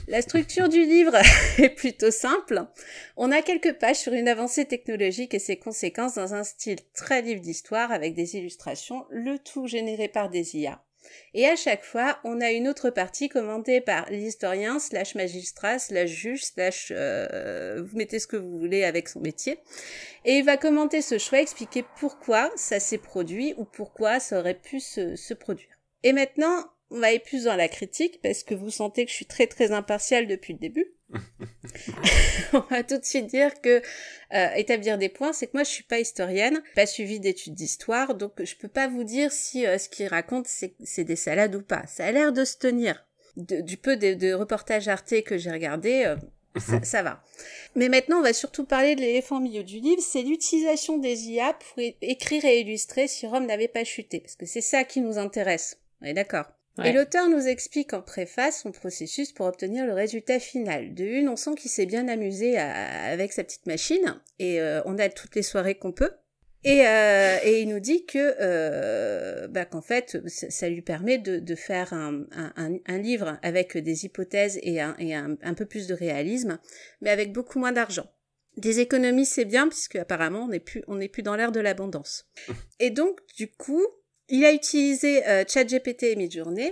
[0.08, 1.16] La structure du livre
[1.58, 2.66] est plutôt simple.
[3.18, 7.22] On a quelques pages sur une avancée technologique et ses conséquences dans un style très
[7.22, 10.82] livre d'histoire avec des illustrations, le tout généré par des IA.
[11.34, 16.10] Et à chaque fois, on a une autre partie commentée par l'historien, slash magistrat, slash
[16.10, 19.60] juge, slash euh, vous mettez ce que vous voulez avec son métier.
[20.24, 24.60] Et il va commenter ce choix, expliquer pourquoi ça s'est produit ou pourquoi ça aurait
[24.60, 25.70] pu se, produire.
[26.04, 26.66] Et maintenant,
[27.00, 29.72] va aller plus dans la critique parce que vous sentez que je suis très très
[29.72, 30.96] impartiale depuis le début.
[32.54, 33.82] on va tout de suite dire que
[34.34, 38.16] euh, établir des points, c'est que moi je suis pas historienne, pas suivi d'études d'histoire,
[38.16, 41.62] donc je peux pas vous dire si euh, ce qu'il raconte c'est des salades ou
[41.62, 41.86] pas.
[41.88, 43.06] Ça a l'air de se tenir.
[43.36, 46.16] du peu de, reportages Arte que j'ai regardé, euh,
[46.60, 47.22] ça, ça, va.
[47.76, 51.30] Mais maintenant, on va surtout parler de l'éléphant au milieu du livre, c'est l'utilisation des
[51.30, 55.02] IA pour écrire et illustrer si Rome n'avait pas chuté, parce que c'est ça qui
[55.02, 55.80] nous intéresse.
[56.02, 56.46] On est d'accord
[56.84, 60.94] et l'auteur nous explique en préface son processus pour obtenir le résultat final.
[60.94, 64.98] De une, on sent qu'il s'est bien amusé avec sa petite machine et euh, on
[64.98, 66.12] a toutes les soirées qu'on peut.
[66.66, 71.38] Et, euh, et, il nous dit que euh, bah, qu'en fait, ça, lui permet de,
[71.38, 75.86] de faire un, un, un, livre avec des hypothèses et, un, et un, peu plus
[75.86, 76.58] de réalisme,
[77.02, 78.12] mais avec beaucoup moins d'argent.
[78.58, 81.60] Des économies, c'est bien puisque apparemment on n'est plus on n'est plus dans l'ère de
[81.60, 82.28] l'abondance.
[82.80, 83.86] Et donc du coup,
[84.30, 86.72] il a utilisé euh, ChatGPT et Midjourney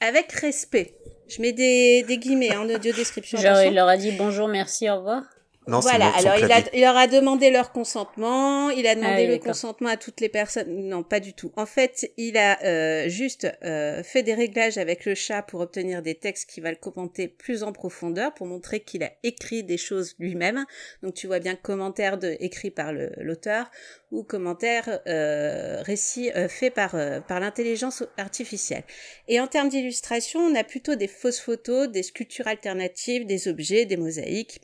[0.00, 0.96] avec respect.
[1.28, 3.38] Je mets des, des guillemets en audio description.
[3.38, 5.22] Genre, il leur a dit bonjour, merci, au revoir
[5.66, 9.38] voilà, alors il, a, il, leur a demandé leur consentement, il a demandé ah le
[9.38, 10.88] consentement à toutes les personnes.
[10.88, 11.52] Non, pas du tout.
[11.56, 16.02] En fait, il a euh, juste euh, fait des réglages avec le chat pour obtenir
[16.02, 19.78] des textes qui va le commenter plus en profondeur, pour montrer qu'il a écrit des
[19.78, 20.64] choses lui-même.
[21.02, 23.70] Donc tu vois bien commentaire de, écrit par l'auteur
[24.12, 28.84] ou commentaire euh, récit euh, fait par, euh, par l'intelligence artificielle.
[29.26, 33.86] Et en termes d'illustration, on a plutôt des fausses photos, des sculptures alternatives, des objets,
[33.86, 34.60] des mosaïques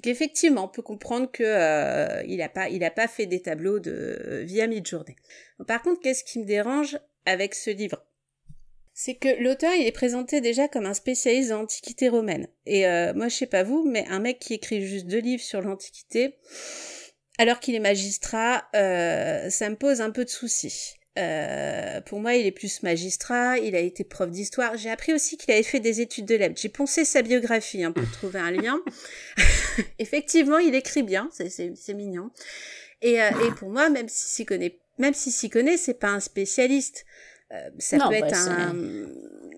[0.00, 5.16] qu'effectivement, on peut comprendre que euh, il a pas, fait des tableaux de via mid-journée.
[5.66, 8.04] Par contre, qu'est-ce qui me dérange avec ce livre?
[8.94, 12.48] C'est que l'auteur il est présenté déjà comme un spécialiste de l'Antiquité romaine.
[12.66, 15.42] Et euh, moi je sais pas vous, mais un mec qui écrit juste deux livres
[15.42, 16.36] sur l'Antiquité,
[17.38, 20.94] alors qu'il est magistrat, euh, ça me pose un peu de soucis.
[21.18, 24.76] Euh, pour moi, il est plus magistrat, il a été prof d'histoire.
[24.76, 26.58] J'ai appris aussi qu'il avait fait des études de lettres.
[26.60, 28.80] J'ai poncé sa biographie hein, pour trouver un lien.
[29.98, 32.30] Effectivement, il écrit bien, c'est mignon.
[33.02, 36.10] Et, euh, et pour moi, même s'il s'y connaît, même s'il s'y connaît, c'est pas
[36.10, 37.04] un spécialiste.
[37.52, 38.72] Euh, ça peut être bah, un...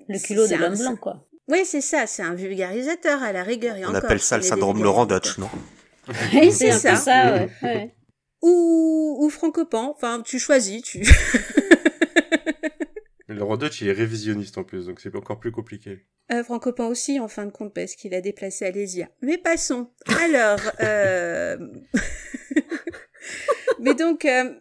[0.08, 1.24] Le culot de l'homme blanc, quoi.
[1.46, 3.76] Oui, c'est ça, c'est un vulgarisateur à la rigueur.
[3.86, 5.50] On appelle ça le syndrome Laurent Dutch, non?
[6.34, 6.96] Oui, c'est ça.
[6.96, 7.94] ça ouais.
[8.44, 11.02] Ou, ou francopan, enfin, tu choisis, tu...
[13.28, 16.04] Laurent Dutch, il est révisionniste en plus, donc c'est encore plus compliqué.
[16.30, 19.09] Euh, Francopan aussi, en fin de compte, parce qu'il a déplacé Alésia.
[19.22, 19.90] Mais passons.
[20.20, 21.57] Alors, euh...
[23.80, 24.52] mais donc, euh,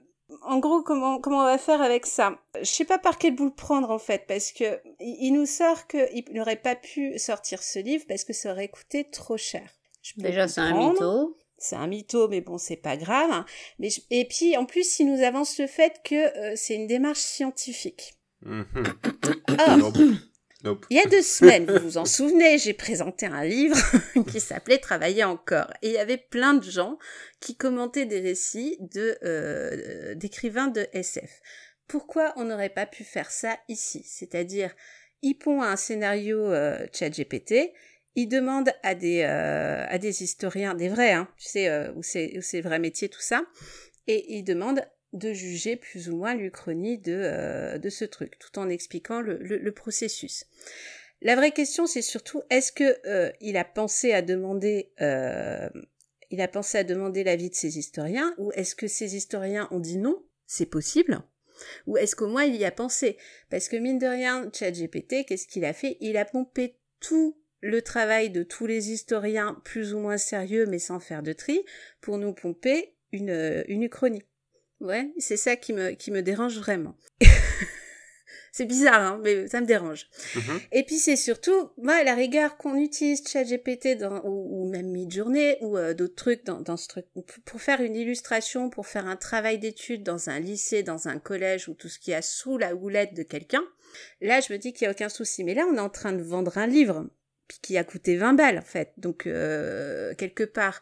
[0.43, 2.39] en gros, comment, comment on va faire avec ça?
[2.59, 5.87] Je sais pas par quel bout le prendre en fait, parce que il nous sort
[5.87, 9.69] qu'il n'aurait pas pu sortir ce livre parce que ça aurait coûté trop cher.
[10.15, 11.35] Déjà, c'est un mytho.
[11.63, 13.45] C'est un mytho, mais bon, c'est pas grave.
[13.79, 17.19] Mais et puis, en plus, il nous avance le fait que euh, c'est une démarche
[17.19, 18.15] scientifique.
[18.45, 20.17] Mm-hmm.
[20.89, 23.77] Il y a deux semaines, vous vous en souvenez, j'ai présenté un livre
[24.31, 25.67] qui s'appelait Travailler encore.
[25.81, 26.97] Et il y avait plein de gens
[27.41, 31.41] qui commentaient des récits de euh, d'écrivains de SF.
[31.87, 34.05] Pourquoi on n'aurait pas pu faire ça ici?
[34.07, 34.73] C'est-à-dire,
[35.21, 37.73] il pond un scénario euh, chat GPT,
[38.15, 42.03] il demande à des euh, à des historiens, des vrais, hein, tu sais, euh, où
[42.03, 43.45] c'est c'est vrai métier tout ça,
[44.07, 44.81] et il demande
[45.13, 49.37] de juger plus ou moins l'Uchronie de, euh, de ce truc, tout en expliquant le,
[49.37, 50.45] le, processus.
[51.21, 54.91] La vraie question, c'est surtout est-ce que euh, il a pensé à demander,
[56.31, 59.79] il a pensé à demander l'avis de ses historiens, ou est-ce que ces historiens ont
[59.79, 61.21] dit non, c'est possible,
[61.85, 63.17] ou est-ce qu'au moins il y a pensé?
[63.49, 65.97] Parce que mine de rien, ChatGPT, qu'est-ce qu'il a fait?
[66.01, 70.79] Il a pompé tout le travail de tous les historiens plus ou moins sérieux, mais
[70.79, 71.63] sans faire de tri,
[72.01, 74.23] pour nous pomper une, une uchronie.
[74.81, 76.97] Ouais, c'est ça qui me, qui me dérange vraiment.
[78.51, 80.09] c'est bizarre, hein, mais ça me dérange.
[80.35, 80.61] Mm-hmm.
[80.73, 84.91] Et puis c'est surtout, moi, à la rigueur qu'on utilise ChatGPT dans, ou, ou même
[84.91, 87.05] Midjourney ou euh, d'autres trucs dans, dans ce truc
[87.45, 91.69] pour faire une illustration, pour faire un travail d'étude dans un lycée, dans un collège
[91.69, 93.63] ou tout ce qui a sous la houlette de quelqu'un.
[94.19, 95.45] Là, je me dis qu'il y a aucun souci.
[95.45, 97.07] Mais là, on est en train de vendre un livre
[97.61, 98.93] qui a coûté 20 balles en fait.
[98.97, 100.81] Donc euh, quelque part,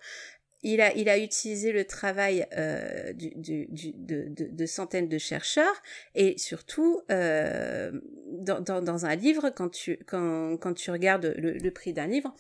[0.64, 5.10] il a, il a utilisé le travail euh, du, du, du, de, de, de, centaines
[5.10, 5.82] de chercheurs.
[6.14, 7.92] Et surtout euh,
[8.28, 12.08] dans, dans, dans, un livre, quand tu, quand, quand tu regardes le, le prix d'un
[12.08, 12.34] livre,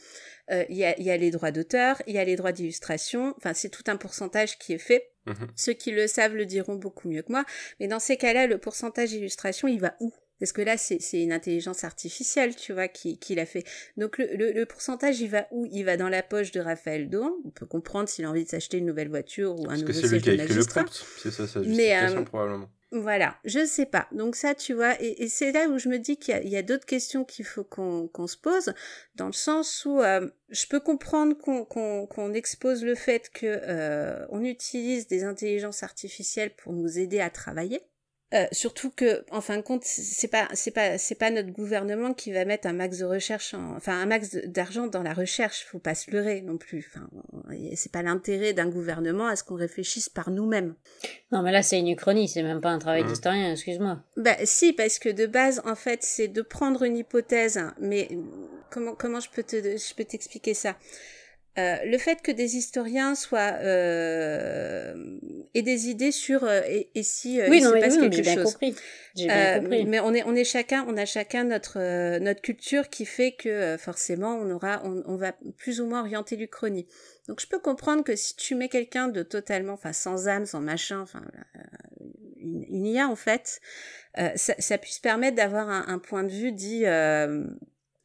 [0.51, 2.51] euh, il, y a, il y a les droits d'auteur, il y a les droits
[2.51, 5.10] d'illustration, enfin c'est tout un pourcentage qui est fait.
[5.25, 7.45] Mmh Ceux qui le savent le diront beaucoup mieux que moi,
[7.79, 10.12] mais dans ces cas-là, le pourcentage d'illustration, il va où?
[10.41, 13.63] Parce que là, c'est une intelligence artificielle, tu vois, qui, qui l'a fait.
[13.95, 15.67] Donc le, le, le, pourcentage, il va où?
[15.71, 17.32] Il va dans la poche de Raphaël Dohan.
[17.45, 20.23] On peut comprendre s'il a envie de s'acheter une nouvelle voiture ou un nouveau siège
[20.23, 20.86] de magistrat.
[21.21, 22.69] C'est ça, justification, Mais, euh, probablement.
[22.93, 24.08] Voilà, je sais pas.
[24.12, 26.60] Donc ça, tu vois, et, et c'est là où je me dis qu'il y a,
[26.60, 28.73] a d'autres questions qu'il faut qu'on qu'on se pose,
[29.15, 33.45] dans le sens où euh, je peux comprendre qu'on qu'on qu'on expose le fait que
[33.45, 37.82] euh, on utilise des intelligences artificielles pour nous aider à travailler.
[38.34, 42.13] Euh, surtout que, en fin de compte, c'est pas, c'est pas, c'est pas notre gouvernement
[42.13, 45.65] qui va mettre un max de recherche, enfin un max d'argent dans la recherche.
[45.65, 46.89] Faut pas se leurrer non plus.
[46.94, 47.10] Enfin,
[47.76, 50.76] c'est pas l'intérêt d'un gouvernement à ce qu'on réfléchisse par nous-mêmes.
[51.32, 53.08] Non, mais là c'est une uchronie, c'est même pas un travail mmh.
[53.08, 53.52] d'historien.
[53.52, 54.00] Excuse-moi.
[54.15, 57.60] Bah si, parce que de base, en fait, c'est de prendre une hypothèse.
[57.80, 58.10] Mais
[58.70, 60.78] comment, comment je peux te, je peux t'expliquer ça?
[61.58, 64.94] Euh, le fait que des historiens soient euh,
[65.54, 68.10] aient des idées sur euh, et, et, si euh, oui, il non, se passe oui,
[68.10, 68.54] quelque bien chose.
[68.54, 68.76] Compris.
[69.16, 69.86] J'ai bien compris.
[69.86, 73.76] Mais on est on est chacun on a chacun notre notre culture qui fait que
[73.78, 76.88] forcément on aura on, on va plus ou moins orienter l'Uchronie.
[77.28, 80.62] Donc je peux comprendre que si tu mets quelqu'un de totalement enfin sans âme sans
[80.62, 81.22] machin enfin
[82.40, 83.60] une, une IA en fait
[84.16, 86.86] ça, ça puisse permettre d'avoir un, un, point de vue dit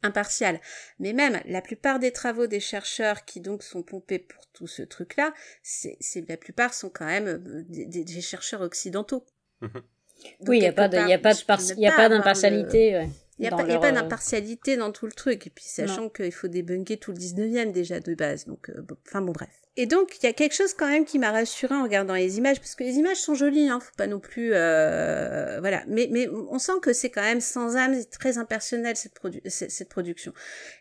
[0.03, 0.59] impartial.
[0.99, 4.83] Mais même la plupart des travaux des chercheurs qui donc sont pompés pour tout ce
[4.83, 5.33] truc-là,
[5.63, 9.25] c'est la plupart sont quand même euh, des, des chercheurs occidentaux.
[9.61, 13.07] oui, il n'y a pas de, y a pas de, y a pas d'impartialité.
[13.39, 15.45] Il n'y a, pas, pas d'impartialité dans tout le truc.
[15.45, 18.45] Et puis, sachant qu'il faut débunker tout le 19e déjà de base.
[18.45, 19.49] Donc, euh, enfin bon, bref.
[19.75, 22.39] Et donc, il y a quelque chose quand même qui m'a rassuré en regardant les
[22.39, 25.83] images, parce que les images sont jolies, hein, faut pas non plus, euh, voilà.
[25.87, 29.39] Mais, mais on sent que c'est quand même sans âme, c'est très impersonnel cette, produ
[29.45, 30.33] cette, production.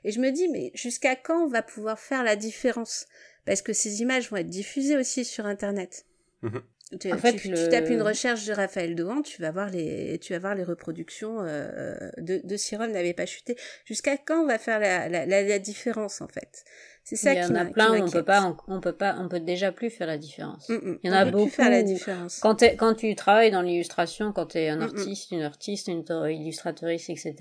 [0.04, 3.06] Et je me dis, mais jusqu'à quand on va pouvoir faire la différence?
[3.44, 6.06] Parce que ces images vont être diffusées aussi sur Internet.
[6.42, 6.62] Mhm.
[7.00, 9.70] Tu, En fait, tu- le- tu tapes une recherche de Raphaël Dohan, tu vas voir
[9.70, 13.56] les, tu vas voir les reproductions euh, de, de Si Rome n'avait pas chuté.
[13.84, 16.64] Jusqu'à quand on va faire la, la, la, la différence en fait?
[17.02, 18.92] C'est ça Il y qui en a plein où on peut pas, on, on peut
[18.92, 20.68] pas, on peut déjà plus faire la différence.
[20.68, 20.98] Mm, mm.
[21.02, 22.38] Il y en a On peut plus beaucoup faire la différence.
[22.40, 24.84] Quand, quand tu travailles dans l'illustration, quand tu es un Mm, mm.
[24.84, 27.34] artiste, une artiste, une illustratrice, etc.,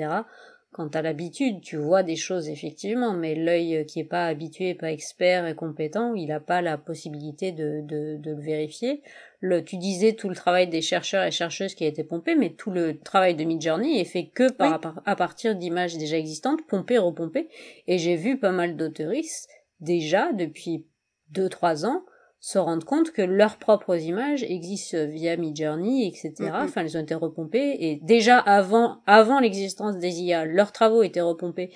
[0.76, 4.74] quand tu as l'habitude, tu vois des choses effectivement, mais l'œil qui est pas habitué,
[4.74, 9.02] pas expert et compétent, il n'a pas la possibilité de, de, de le vérifier.
[9.40, 12.50] Le, tu disais tout le travail des chercheurs et chercheuses qui a été pompé, mais
[12.50, 14.76] tout le travail de Midjourney est fait que par, Oui.
[14.76, 17.48] à par- à partir d'images déjà existantes, pompées, repompées.
[17.88, 19.48] Et j'ai vu pas mal d'auteuristes
[19.80, 20.86] déjà depuis
[21.32, 22.04] deux trois ans
[22.46, 26.34] se rendre compte que leurs propres images existent via Midjourney, etc.
[26.42, 26.52] Mhm.
[26.54, 31.22] Enfin, elles ont été repompées et déjà avant, avant l'existence des IA, leurs travaux étaient
[31.22, 31.72] repompés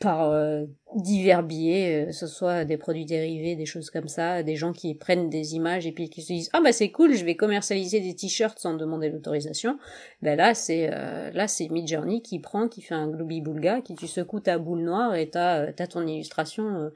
[0.00, 0.64] par euh,
[0.96, 4.72] divers biais, euh, que ce soit des produits dérivés, des choses comme ça, des gens
[4.72, 7.36] qui prennent des images et puis qui se disent ah bah c'est cool, je vais
[7.36, 9.78] commercialiser des t-shirts sans demander l'autorisation.
[10.20, 13.94] Ben là c'est euh, là c'est Midjourney qui prend, qui fait un gloobie boulga, qui
[13.94, 16.90] tu secoues ta boule noire et t'as euh, t'as ton illustration euh,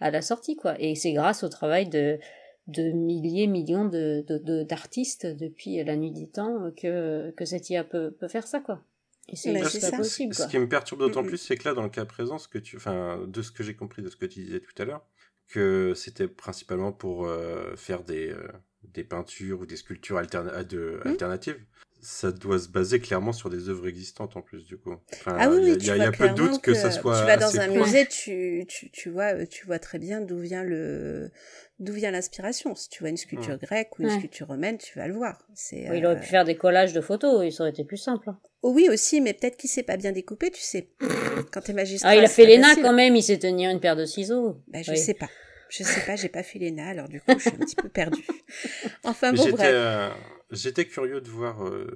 [0.00, 0.74] à la sortie quoi.
[0.80, 2.18] Et c'est grâce au travail de
[2.66, 7.68] de milliers, millions de, de, de- d'artistes depuis la nuit des temps que, que cette
[7.68, 8.82] IA peut, peut faire ça, quoi.
[9.28, 11.90] Et c'est pas possible, Ce qui me perturbe d'autant plus, c'est que là, dans le
[11.90, 14.40] cas présent, ce que tu, enfin, de ce que j'ai compris de ce que tu
[14.44, 15.06] disais tout à l'heure,
[15.48, 18.48] que c'était principalement pour euh, faire des, euh,
[18.94, 21.10] des peintures ou des sculptures alterna- de- Mhm.
[21.10, 21.62] alternatives.
[22.06, 24.92] Ça doit se baser clairement sur des œuvres existantes en plus, du coup.
[25.14, 26.12] Enfin, Ah oui, il y a- oui, il tu y a, il y vois a
[26.12, 27.18] peu de doute que, ça soit.
[27.18, 27.78] Tu vas dans un proche.
[27.86, 31.30] musée, tu, tu, tu vois, euh, tu vois très bien d'où vient le,
[31.78, 32.74] d'où vient l'inspiration.
[32.74, 34.18] Si tu vois une sculpture grecque ou une Ouais.
[34.18, 35.38] sculpture romaine, tu vas le voir.
[35.54, 35.80] C'est.
[35.80, 38.28] Il euh, aurait pu faire des collages de photos, ça aurait été plus simple.
[38.28, 38.38] hein.
[38.60, 40.90] Oh oui aussi, mais peut-être qu'il sait pas bien découper, tu sais.
[41.52, 42.10] Quand t'es magistrat.
[42.10, 42.82] Ah, il a fait facile.
[42.82, 44.58] quand même, il sait tenir une paire de ciseaux.
[44.68, 44.98] Bah, je Oui.
[44.98, 45.30] sais pas.
[45.70, 47.88] Je sais pas, j'ai pas fait l'ENA, alors du coup, je suis un petit peu
[47.88, 48.26] perdue.
[49.04, 49.70] Enfin bon, bref.
[49.72, 50.10] euh,
[50.54, 51.86] j'étais curieux de voir euh,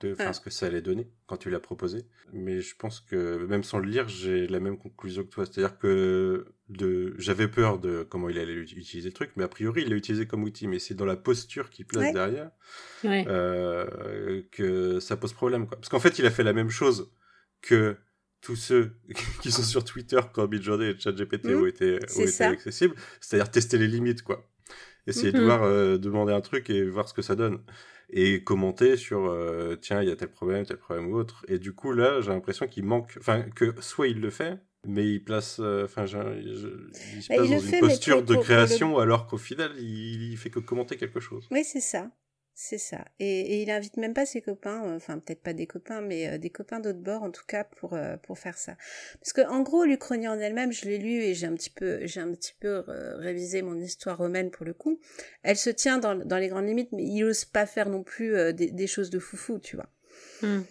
[0.00, 2.04] de, ce que ça allait donner quand tu l'as proposé.
[2.32, 5.46] Mais je pense que même sans le lire, j'ai la même conclusion que toi.
[5.46, 7.14] C'est-à-dire que de...
[7.18, 10.26] j'avais peur de comment il allait utiliser le truc, mais a priori, il l'a utilisé
[10.26, 10.66] comme outil.
[10.66, 12.12] Mais c'est dans la posture qu'il place Ouais.
[12.12, 12.50] derrière
[13.04, 13.24] Ouais.
[13.28, 15.66] euh, que ça pose problème.
[15.66, 15.76] Quoi.
[15.76, 17.12] Parce qu'en fait, il a fait la même chose
[17.60, 17.96] que
[18.40, 18.90] tous ceux
[19.42, 21.62] qui sont sur Twitter quand Midjourney et ChatGPT Mhm.
[21.62, 24.48] ont été, ont été accessibles, c'est-à-dire tester les limites, quoi.
[25.06, 25.44] Essayer de Mhm.
[25.44, 27.62] voir, euh, demander un truc et voir ce que ça donne.
[28.10, 31.44] Et commenter sur, euh, tiens, il y a tel problème, tel problème ou autre.
[31.48, 35.06] Et du coup, là, j'ai l'impression qu'il manque, enfin, que soit il le fait, mais
[35.08, 36.18] il place, euh, enfin, je-
[37.16, 39.72] il se Bah, place il dans une fait, posture de le- création, alors qu'au final,
[39.78, 41.48] il, il fait que commenter quelque chose.
[41.50, 42.10] Oui, c'est ça.
[42.54, 43.04] C'est ça.
[43.18, 46.28] Et, et il invite même pas ses copains, euh, enfin peut-être pas des copains, mais
[46.28, 48.76] euh, des copains d'autres bords en tout cas pour euh, pour faire ça.
[49.20, 52.06] Parce que en gros, l'Uchronie en elle-même, je l'ai lu et j'ai un petit peu
[52.06, 55.00] j'ai un petit peu révisé mon histoire romaine pour le coup.
[55.42, 58.52] Elle se tient dans, dans les grandes limites, mais il ose pas faire non plus
[58.52, 59.88] des, des choses de foufou, tu vois.
[60.42, 60.62] Hmm.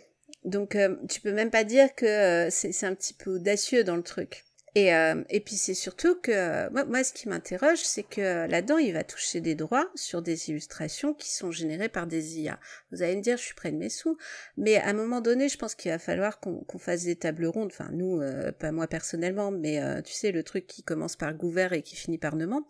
[0.45, 0.77] Donc
[1.09, 4.43] tu peux même pas dire que c'est c'est un petit peu audacieux dans le truc.
[4.75, 8.77] Et, euh, et puis c'est surtout que moi, moi ce qui m'interroge c'est que là-dedans
[8.77, 12.57] il va toucher des droits sur des illustrations qui sont générées par des IA.
[12.91, 14.17] Vous allez me dire je suis près de mes sous,
[14.55, 17.71] mais à un moment donné je pense qu'il va falloir qu'on fasse des tables rondes.
[17.73, 21.33] Enfin nous, euh, pas moi personnellement, mais euh, tu sais le truc qui commence par
[21.33, 22.65] gouvert et qui finit parnement,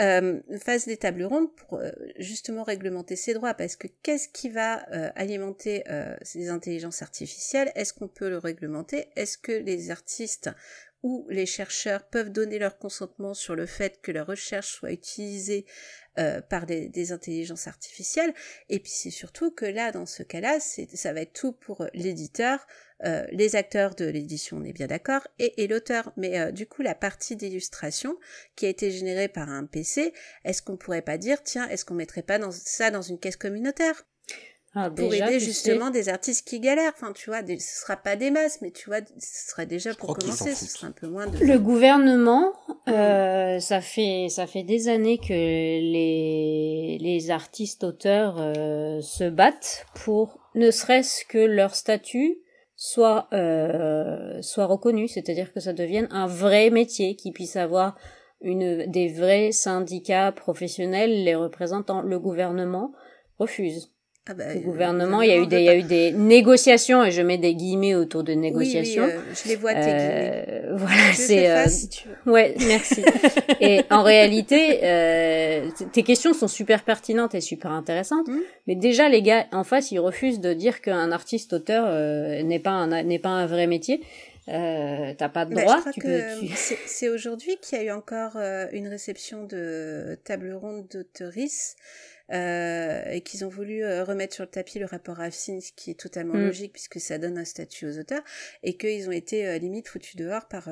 [0.00, 4.48] euh, fasse des tables rondes pour euh, justement réglementer ces droits parce que qu'est-ce qui
[4.48, 5.84] va euh, alimenter
[6.22, 7.70] ces intelligences artificielles?
[7.74, 9.08] Est-ce qu'on peut le réglementer?
[9.16, 10.50] Est-ce que les artistes
[11.02, 15.64] ou les chercheurs peuvent donner leur consentement sur le fait que leur recherche soit utilisée
[16.18, 18.34] euh, par des, intelligences artificielles.
[18.68, 22.66] Et puis c'est surtout que là dans ce cas-là ça va être tout pour l'éditeur.
[23.04, 26.12] Euh, les acteurs de l'édition on est bien d'accord et, et l'auteur.
[26.16, 28.18] Mais euh, du coup la partie d'illustration
[28.56, 30.12] qui a été générée par un PC
[30.44, 33.36] est-ce qu'on pourrait pas dire tiens est-ce qu'on mettrait pas dans, ça dans une caisse
[33.36, 34.04] communautaire?
[34.72, 36.92] Ah, pour déjà, aider justement des artistes qui galèrent.
[36.94, 39.92] Enfin, tu vois, des, ce sera pas des masses, mais tu vois, ce serait déjà
[39.94, 41.38] pour commencer, ce serait un peu moins de.
[41.38, 42.52] Le gouvernement,
[42.88, 49.86] euh, ça fait ça fait des années que les les artistes auteurs euh, se battent
[49.94, 52.38] pour ne serait-ce que leur statut
[52.76, 57.96] soit euh, soit reconnu, c'est-à-dire que ça devienne un vrai métier, qu'ils puissent avoir
[58.40, 62.02] une des vrais syndicats professionnels les représentant.
[62.02, 62.92] Le gouvernement
[63.38, 63.90] refuse.
[64.28, 66.12] Ah bah, Le euh, gouvernement, il y a eu des il y a eu des
[66.12, 68.40] négociations et je mets des guillemets autour de pas.
[68.40, 69.04] négociations.
[69.04, 70.44] Oui, oui, euh, je les vois tes guillemets.
[70.48, 72.32] Euh, voilà, Tu c'est euh, fasse, si tu veux.
[72.32, 73.02] Ouais, merci.
[73.60, 78.28] et en réalité, euh, tes questions sont super pertinentes et super intéressantes.
[78.28, 78.38] Mm.
[78.66, 82.70] Mais déjà, les gars en face, ils refusent de dire qu'un artiste-auteur euh, n'est pas
[82.70, 84.02] un n'est pas un vrai métier.
[84.48, 85.76] euh, t'as pas de droit.
[85.76, 86.46] je crois que
[86.86, 91.76] c'est aujourd'hui qu'il y a eu encore euh, une réception de table ronde d'auteuristes
[92.32, 95.90] euh, et qu'ils ont voulu euh, remettre sur le tapis le rapport AFSIN, ce qui
[95.90, 96.46] est totalement mm.
[96.46, 98.22] logique puisque ça donne un statut aux auteurs,
[98.62, 100.68] et qu'ils ont été euh, limite foutus dehors par,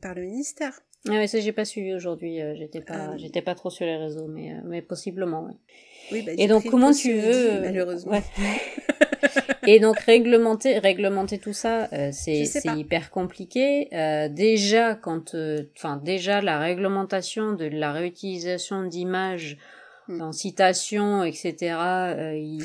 [0.00, 0.80] par le ministère.
[1.08, 4.28] Ah ouais, ça j'ai pas suivi aujourd'hui, j'étais pas, j'étais pas trop sur les réseaux,
[4.28, 5.46] mais, mais possiblement.
[5.46, 5.54] Ouais.
[6.12, 8.20] Oui, bah, et donc comment tu veux malheureusement
[9.66, 15.36] et donc réglementer réglementer tout ça c'est c'est hyper compliqué euh, déjà quand
[15.76, 19.58] enfin déjà la réglementation de la réutilisation d'images.
[20.08, 21.56] En citation, etc.
[21.60, 22.58] Euh,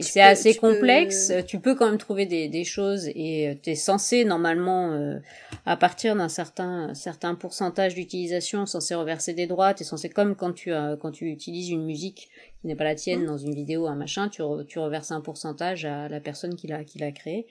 [0.00, 1.32] c'est assez complexe.
[1.46, 5.18] Tu peux quand même trouver des, des choses et euh, tu es censé normalement, euh,
[5.66, 9.74] à partir d'un certain certain pourcentage d'utilisation, censé reverser des droits.
[9.74, 12.28] Tu es censé comme quand tu quand tu utilises une musique
[12.60, 13.26] qui n'est pas la tienne mm.
[13.26, 16.84] dans une vidéo, un machin, tu, tu reverses un pourcentage à la personne qui l'a
[16.84, 17.46] qui l'a créé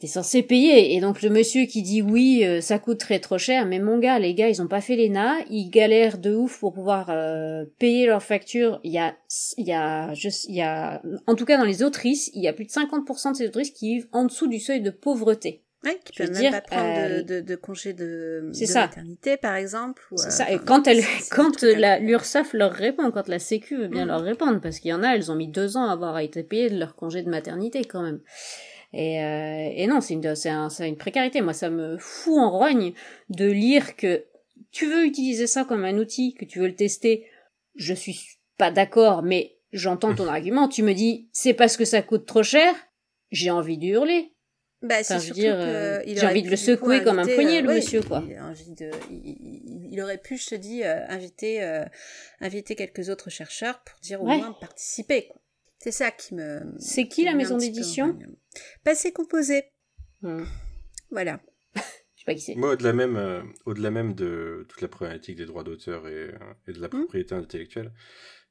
[0.00, 0.96] t'es censé payer.
[0.96, 4.18] Et donc le monsieur qui dit oui, euh, ça coûterait trop cher, mais mon gars,
[4.18, 8.06] les gars, ils ont pas fait l'ENA, ils galèrent de ouf pour pouvoir euh, payer
[8.06, 8.80] leurs factures.
[8.82, 9.14] Il y a,
[9.58, 10.12] il y a,
[10.48, 13.32] il y a, en tout cas dans les autrices, il y a plus de 50%
[13.32, 15.62] de ces autrices qui vivent en dessous du seuil de pauvreté.
[15.82, 18.82] Ouais, qui peuvent même pas prendre de, euh, de, de, congé de, de ça.
[18.82, 20.02] maternité, par exemple.
[20.16, 20.50] C'est ça.
[20.50, 24.08] Et quand elle, quand l'URSSAF leur répond, quand la Sécu veut bien mm.
[24.08, 26.42] leur répondre, parce qu'il y en a, elles ont mis deux ans à avoir été
[26.42, 28.20] payées de leur congé de maternité quand même.
[28.92, 31.40] Et, euh, et non, c'est une, c'est un, une précarité.
[31.40, 32.92] Moi, ça me fout en rogne
[33.28, 34.24] de lire que
[34.72, 37.26] tu veux utiliser ça comme un outil, que tu veux le tester.
[37.76, 38.18] Je suis
[38.58, 40.68] pas d'accord, mais j'entends ton argument.
[40.68, 42.74] Tu me dis, c'est parce que ça coûte trop cher.
[43.30, 44.32] J'ai envie de hurler.
[44.82, 47.74] Bah, c'est surtout dire, euh, j'ai envie de le secouer comme un poignet, euh, le
[47.74, 48.24] monsieur, quoi.
[48.26, 51.84] Il, envie de, il, aurait pu, je te dis, euh, inviter, euh,
[52.40, 55.40] inviter quelques autres chercheurs pour dire au moins participer, quoi.
[55.78, 56.60] C'est ça qui me.
[56.78, 58.18] C'est qui la maison d'édition?
[58.84, 59.64] Passé composé.
[60.22, 60.44] Hmm.
[61.10, 61.40] Voilà.
[61.74, 62.54] Je sais pas qui c'est.
[62.54, 66.54] Moi, au-delà même, euh, au-delà même de toute la problématique des droits d'auteur et, euh,
[66.66, 66.90] et, de la hmm.
[66.90, 67.92] propriété intellectuelle,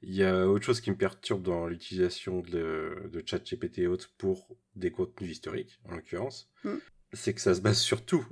[0.02, 4.14] il y a autre chose qui me perturbe dans l'utilisation de, de ChatGPT et autres
[4.18, 6.78] pour des contenus historiques, en l'occurrence, hmm.
[7.14, 8.26] c'est que ça se base sur tout.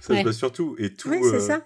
[0.00, 0.76] Ça se base sur tout.
[0.78, 1.12] Et tout.
[1.12, 1.64] Euh, ça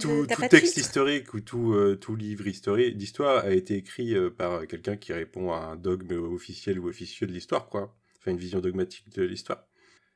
[0.00, 4.66] tout, texte historique ou tout, euh, tout livre historique d'histoire a été écrit euh, par
[4.66, 7.96] quelqu'un qui répond à un dogme officiel ou officieux de l'histoire, quoi.
[8.22, 9.66] Enfin, une vision dogmatique de l'histoire.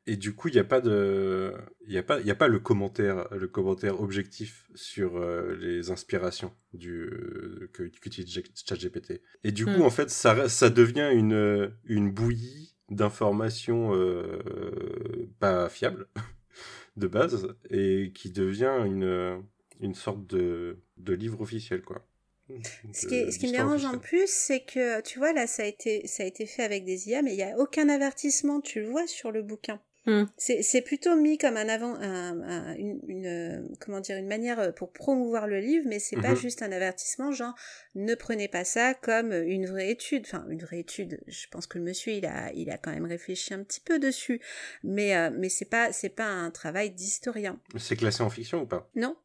[0.08, 1.52] Et du coup, il n'y a pas de,
[1.88, 6.54] il a pas, il a pas le commentaire, le commentaire objectif sur euh, les inspirations
[6.72, 7.10] du
[7.72, 9.20] que qu'utilise ChatGPT.
[9.42, 9.82] Et du coup, hmm.
[9.82, 13.90] en fait, ça, ça devient une, une bouillie d'informations
[15.40, 16.06] pas fiables
[16.96, 19.42] de base et qui devient une,
[19.80, 22.06] une sorte de, de livre officiel, quoi.
[22.92, 25.66] Ce qui, ce qui me dérange en plus, c'est que, tu vois, là, ça a
[25.66, 28.80] été, ça a été fait avec des IA, mais il n'y a aucun avertissement, tu
[28.80, 29.80] le vois sur le bouquin.
[30.06, 30.26] Hmm.
[30.36, 35.48] C'est plutôt mis comme un avant, un, une, une, comment dire, une manière pour promouvoir
[35.48, 36.36] le livre, mais c'est pas mhm.
[36.36, 37.54] juste un avertissement, genre
[37.96, 40.22] ne prenez pas ça comme une vraie étude.
[40.24, 41.18] Enfin, une vraie étude.
[41.26, 43.98] Je pense que le monsieur il a, il a quand même réfléchi un petit peu
[43.98, 44.40] dessus,
[44.84, 47.60] mais euh, mais c'est pas, c'est pas un travail d'historien.
[47.76, 48.88] C'est classé en fiction ou pas?
[48.94, 49.16] Non,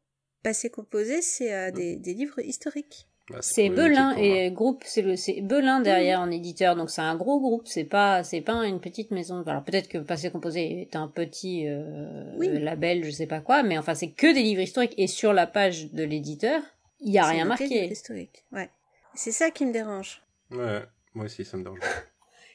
[0.42, 1.74] passé composé, c'est euh, hmm.
[1.74, 3.08] des, des livres historiques.
[3.30, 7.14] Bah, c'est Belin et groupe, c'est le c'est Belin derrière en éditeur, donc c'est un
[7.14, 9.44] gros groupe, c'est pas c'est pas une petite maison.
[9.46, 13.78] Alors peut-être que Passé Composé est un petit euh, label, je sais pas quoi, mais
[13.78, 16.62] enfin c'est que des livres historiques et sur la page de l'éditeur,
[17.00, 17.86] il y a rien marqué.
[17.86, 18.70] Historique, ouais.
[19.14, 20.22] C'est ça qui me dérange.
[20.50, 20.82] Ouais,
[21.14, 21.80] moi aussi ça me dérange.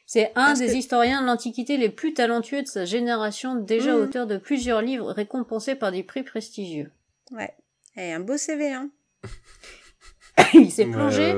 [0.09, 4.01] C'est un des historiens de l'Antiquité les plus talentueux de sa génération, déjà mmh.
[4.01, 6.89] auteur de plusieurs livres récompensés par des prix prestigieux.
[7.31, 7.53] Ouais.
[7.97, 8.89] Et un beau CV, hein.
[10.53, 11.35] il s'est plongé,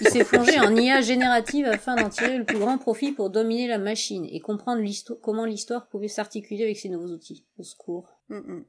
[0.00, 3.68] il s'est plongé en IA générative afin d'en tirer le plus grand profit pour dominer
[3.68, 4.82] la machine et comprendre
[5.22, 7.44] comment l'histoire pouvait s'articuler avec ces nouveaux outils.
[7.58, 8.08] Au secours.
[8.28, 8.64] Mm, mm.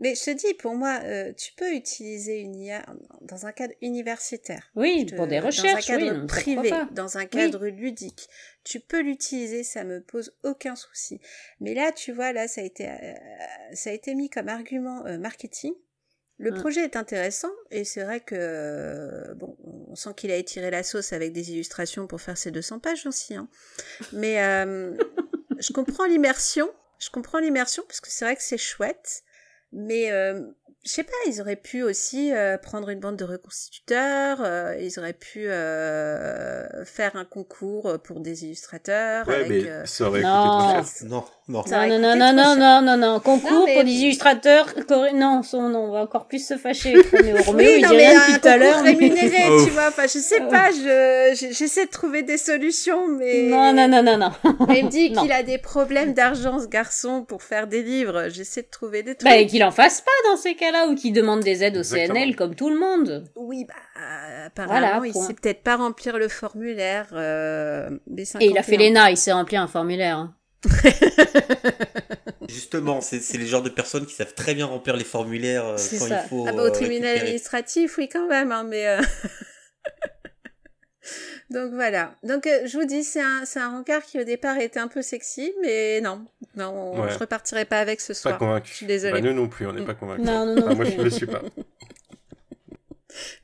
[0.00, 2.86] Mais je te dis, pour moi, euh, tu peux utiliser une IA
[3.20, 4.70] dans un cadre universitaire.
[4.74, 8.26] Oui, pour des recherches, dans un cadre privé, dans un cadre ludique.
[8.64, 11.20] Tu peux l'utiliser, ça me pose aucun souci.
[11.60, 13.12] Mais là, tu vois, là, ça a été, euh,
[13.74, 15.74] ça a été mis comme argument euh, marketing
[16.40, 16.54] le mm.
[16.54, 19.56] projet est intéressant et c'est vrai que bon,
[19.88, 23.06] on sent qu'il a étiré la sauce avec des illustrations pour faire ses 200 pages
[23.06, 23.34] aussi.
[23.34, 23.46] Hein.
[24.14, 24.96] Mais euh,
[25.58, 29.22] je comprends l'immersion, je comprends l'immersion parce que c'est vrai que c'est chouette,
[29.72, 30.42] mais euh,
[30.84, 34.98] je sais pas, ils auraient pu aussi euh, prendre une bande de reconstituteurs, euh, ils
[34.98, 39.26] auraient pu euh, faire un concours pour des illustrateurs.
[39.28, 40.42] Ouais, avec, mais euh, ça aurait Non.
[40.42, 41.08] coûté trop cher.
[41.08, 41.64] Non, non.
[41.66, 43.20] Ça Non, non, non, non, non, non, non.
[43.20, 44.72] Concours Non, mais- pour des illustrateurs.
[45.14, 46.94] Non, son, non, on va encore plus se fâcher.
[47.12, 48.82] Roméo, Roméo, Oui, il non, mais rien un depuis tout à l'heure.
[48.82, 49.64] rémunéré, Oh.
[49.64, 49.88] tu vois.
[49.88, 53.42] Enfin, je sais pas, je, je- j'essaie de trouver des solutions, mais.
[53.48, 54.30] Non, non, non, non, non.
[54.68, 55.22] Mais il me dit Non.
[55.22, 58.28] qu'il a des problèmes d'argent, ce garçon, pour faire des livres.
[58.30, 59.28] J'essaie de trouver des trucs.
[59.30, 61.80] Bah, et qu'il en fasse pas dans ces cas-là, ou qu'il demande des aides au
[61.80, 62.14] Exactement.
[62.14, 63.24] CNL comme tout le monde.
[63.36, 63.74] Oui, bah,
[64.46, 68.36] apparemment, Voilà, il sait peut-être pas remplir le formulaire euh, B51.
[68.40, 70.16] Et il a fait l'ENA, il s'est rempli un formulaire.
[70.18, 70.34] hein.
[72.48, 75.76] Justement, c'est c'est les genres de personnes qui savent très bien remplir les formulaires euh,
[75.78, 76.22] C'est quand ça.
[76.24, 76.44] il faut.
[76.48, 77.20] Ah bah, au euh, tribunal récupérer.
[77.20, 78.98] administratif, oui, quand même, hein, mais...
[81.50, 82.14] Donc voilà.
[82.22, 84.86] Donc euh, je vous dis, c'est un, c'est un rencard qui au départ était un
[84.88, 86.24] peu sexy, mais non,
[86.56, 87.10] non, Ouais.
[87.12, 88.38] je repartirai pas avec ce Pas soir.
[88.38, 88.70] convaincu.
[88.70, 89.20] Je suis désolée.
[89.20, 90.24] Bah, nous non plus, on n'est pas convaincus.
[90.24, 90.66] Non, non, non.
[90.66, 91.42] Enfin, moi, je ne le suis pas.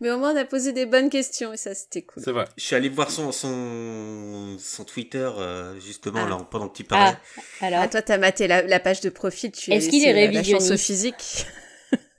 [0.01, 2.23] Mais au moins on a posé des bonnes questions et ça c'était cool.
[2.23, 2.45] C'est vrai.
[2.57, 6.29] Je suis allé voir son, son, son Twitter, euh, justement, Ah.
[6.29, 7.17] là, pendant que tu parlais.
[7.61, 7.81] Ah, alors.
[7.83, 10.21] Ah toi t'as maté la, la page de profil, tu Est-ce qu'il c'est est la-
[10.21, 11.47] La révisionniste chance physique.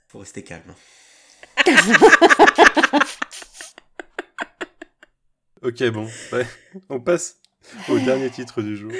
[0.08, 0.74] Faut rester calme.
[5.62, 6.08] Ok, bon.
[6.32, 6.46] Ouais.
[6.88, 7.36] On passe
[7.88, 8.92] au dernier titre du jour.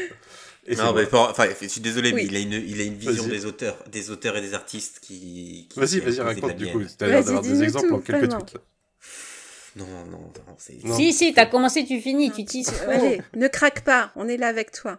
[0.66, 2.16] Et Non, mais enfin, je suis désolé, Oui.
[2.16, 3.32] mais il a une, il a une vision Vas-y.
[3.32, 5.66] des auteurs, des auteurs et des artistes qui.
[5.70, 6.72] qui- Vas-y, vas-y, raconte du mienne.
[6.74, 6.82] coup.
[6.98, 8.40] Tu as l'air d'avoir des exemples tout, en quelques vraiment.
[8.44, 8.54] tweets.
[8.54, 8.60] là.
[9.76, 10.84] Non, non, non, c'est.
[10.84, 10.96] Non.
[10.96, 12.72] Si, si, t'as commencé, tu finis, tu tisses.
[12.88, 14.98] Allez, ne craque pas, on est là avec toi.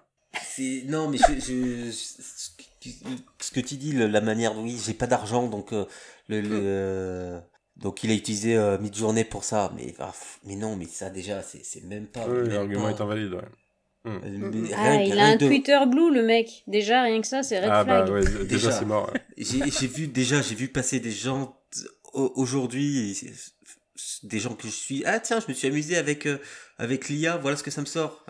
[0.56, 2.90] C'est non, mais je, je- ce que-
[3.42, 5.86] ce que tu dis, la manière dont oui, j'ai pas d'argent, donc euh,
[6.30, 7.40] le, le, euh,
[7.82, 10.12] donc il a utilisé euh, Midjourney pour ça, mais ah,
[10.46, 12.26] mais non, mais ça déjà, c'est c'est même pas.
[12.28, 13.42] Oui, l'argument est invalide, ouais.
[14.08, 16.64] euh, mais Ah, rien que- il a un de- Twitter blue, le mec.
[16.68, 18.14] Déjà, rien que ça, c'est red Ah bah flag.
[18.16, 18.72] ouais, d- déjà Déjà.
[18.72, 19.12] c'est mort.
[19.14, 19.22] ouais.
[19.80, 21.56] J'ai vu déjà, j'ai vu passer des gens
[22.14, 23.18] aujourd'hui,
[24.24, 25.04] des gens que je suis.
[25.06, 26.38] Ah tiens, je me suis amusé avec euh,
[26.78, 27.38] avec l'IA.
[27.38, 28.26] Voilà ce que ça me sort.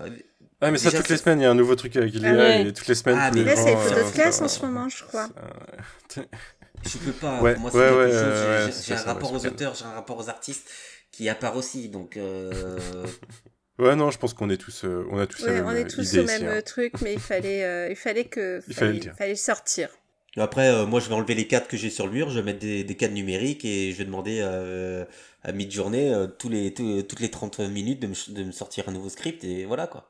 [0.61, 2.13] Ah mais ça Déjà, toutes les c'est- semaines, il y a un nouveau truc avec
[2.13, 2.61] l'IA ouais.
[2.67, 3.17] et toutes les semaines.
[3.19, 5.29] Ah, mais Là c'est euh, photos de ça- classe en ce moment, je crois.
[6.85, 7.43] Je peux pas.
[7.43, 9.75] Ouais, pour moi, ouais, c'est quelque ouais, chose, ouais, j'ai- un ça, rapport aux auteurs,
[9.75, 10.69] j'ai un rapport aux artistes
[11.11, 11.89] qui à part aussi.
[11.89, 13.05] Donc euh,
[13.79, 15.85] Ouais non, je pense qu'on est tous, euh, on a tous la même on est
[15.89, 16.57] tous idée au ici, même hein.
[16.57, 19.89] euh, truc, mais il fallait, euh, il fallait que, Il fallait sortir.
[20.37, 22.29] après, euh, moi, je vais enlever les cadres que j'ai sur le mur.
[22.29, 25.05] Je vais mettre des, des cadres numériques et je vais demander euh,
[25.43, 28.87] à mid-journée euh, tous les tous- toutes les 30 minutes de me, de me sortir
[28.89, 30.09] un nouveau script et voilà quoi.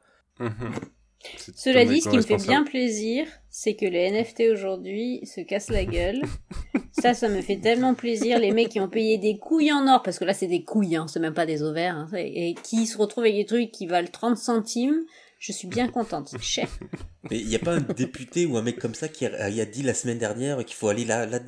[1.55, 5.69] Cela dit, ce qui me fait bien plaisir, c'est que les NFT aujourd'hui se cassent
[5.69, 6.21] la gueule.
[6.91, 8.39] ça, ça me fait tellement plaisir.
[8.39, 10.95] Les mecs qui ont payé des couilles en or, parce que là, c'est des couilles,
[10.95, 13.85] hein, c'est même pas des ovaires, hein, et qui se retrouvent avec des trucs qui
[13.87, 15.01] valent 30 centimes.
[15.39, 16.67] Je suis bien contente, c'est cher.
[17.29, 19.83] Mais il n'y a pas un député ou un mec comme ça qui a, dit
[19.83, 21.39] la semaine dernière qu'il faut aller là là.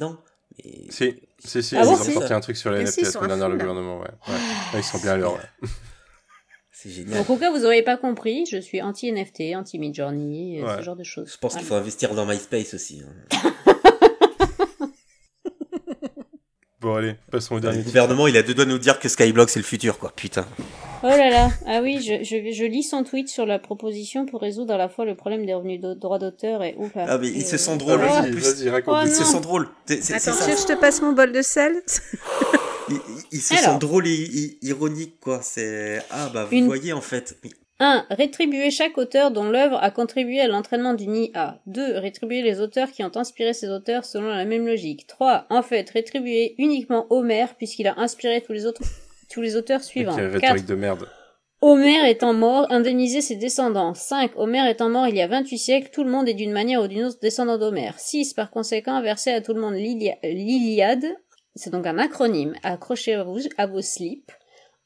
[0.64, 0.88] Et...
[0.90, 3.32] Si, si, si, Ah ils bon ont sorti un truc sur les NFT la semaine
[3.32, 4.10] à dernière, le gouvernement, ouais.
[4.28, 4.34] ouais.
[4.74, 5.70] Ouais, ils sont bien à l'heure, ouais.
[6.84, 7.20] C'est génial.
[7.20, 10.78] Donc, au cas où vous n'auriez pas compris, je suis anti-NFT, anti-Midjourney, Ouais.
[10.78, 11.30] ce genre de choses.
[11.32, 13.04] Je pense qu'il faut investir dans MySpace aussi.
[13.06, 13.38] hein.
[16.80, 17.90] Bon, allez, passons au Le dernier titre.
[17.90, 20.12] gouvernement, il a deux doigts de nous dire que Skyblock c'est le futur quoi.
[20.16, 20.48] Putain.
[21.04, 24.42] Oh là là, ah oui, je, je, je lis son tweet sur la proposition pour
[24.42, 26.74] résoudre à la fois le problème des revenus de droit d'auteur et...
[26.80, 27.06] Oula.
[27.08, 28.70] Ah mais ils se Euh, sentent Ah, drôles.
[28.72, 28.96] Raconte.
[28.98, 29.68] Oh, Ils se sentent drôles.
[29.88, 31.74] Attends, je te passe mon bol de sel
[33.32, 33.66] Ils, se Alors.
[33.74, 35.40] sentent drôles et ironiques quoi.
[35.42, 37.38] C'est ah bah vous Une- voyez en fait.
[37.44, 37.52] Mais-
[37.84, 38.06] 1.
[38.12, 41.60] Rétribuer chaque auteur dont l'œuvre a contribué à l'entraînement d'une IA.
[41.66, 41.98] 2.
[41.98, 45.08] Rétribuer les auteurs qui ont inspiré ces auteurs selon la même logique.
[45.08, 45.46] 3.
[45.50, 48.82] En fait, rétribuer uniquement Homère puisqu'il a inspiré tous les autres
[49.32, 50.16] tous les auteurs suivants.
[50.16, 50.42] Quelle 4.
[50.42, 51.08] rhétorique de merde.
[51.64, 53.94] Homère étant mort, indemniser ses descendants.
[53.94, 54.32] 5.
[54.36, 56.88] Homère étant mort il y a 28 siècles, tout le monde est d'une manière ou
[56.88, 58.00] d'une autre descendant d'Homère.
[58.00, 58.34] 6.
[58.34, 61.06] Par conséquent, verser à tout le monde l'Ilia- l'Iliade.
[61.56, 62.54] C'est donc un acronyme.
[62.64, 64.32] Accrochez à vos, à vos slips.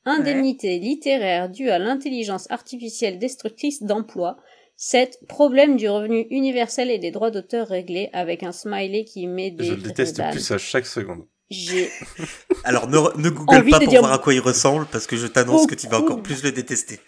[0.06, 4.38] Indemnité littéraire due à l'intelligence artificielle destructrice d'emploi.
[4.78, 5.20] 7.
[5.28, 9.64] Problème du revenu universel et des droits d'auteur réglés avec un smiley qui met des
[9.66, 10.32] Je le déteste dames.
[10.32, 11.26] plus à chaque seconde.
[11.50, 11.90] J'ai
[12.64, 15.16] Alors ne, ne google Envie pas pour dire voir à quoi il ressemble parce que
[15.16, 17.00] je t'annonce que tu vas encore plus le détester.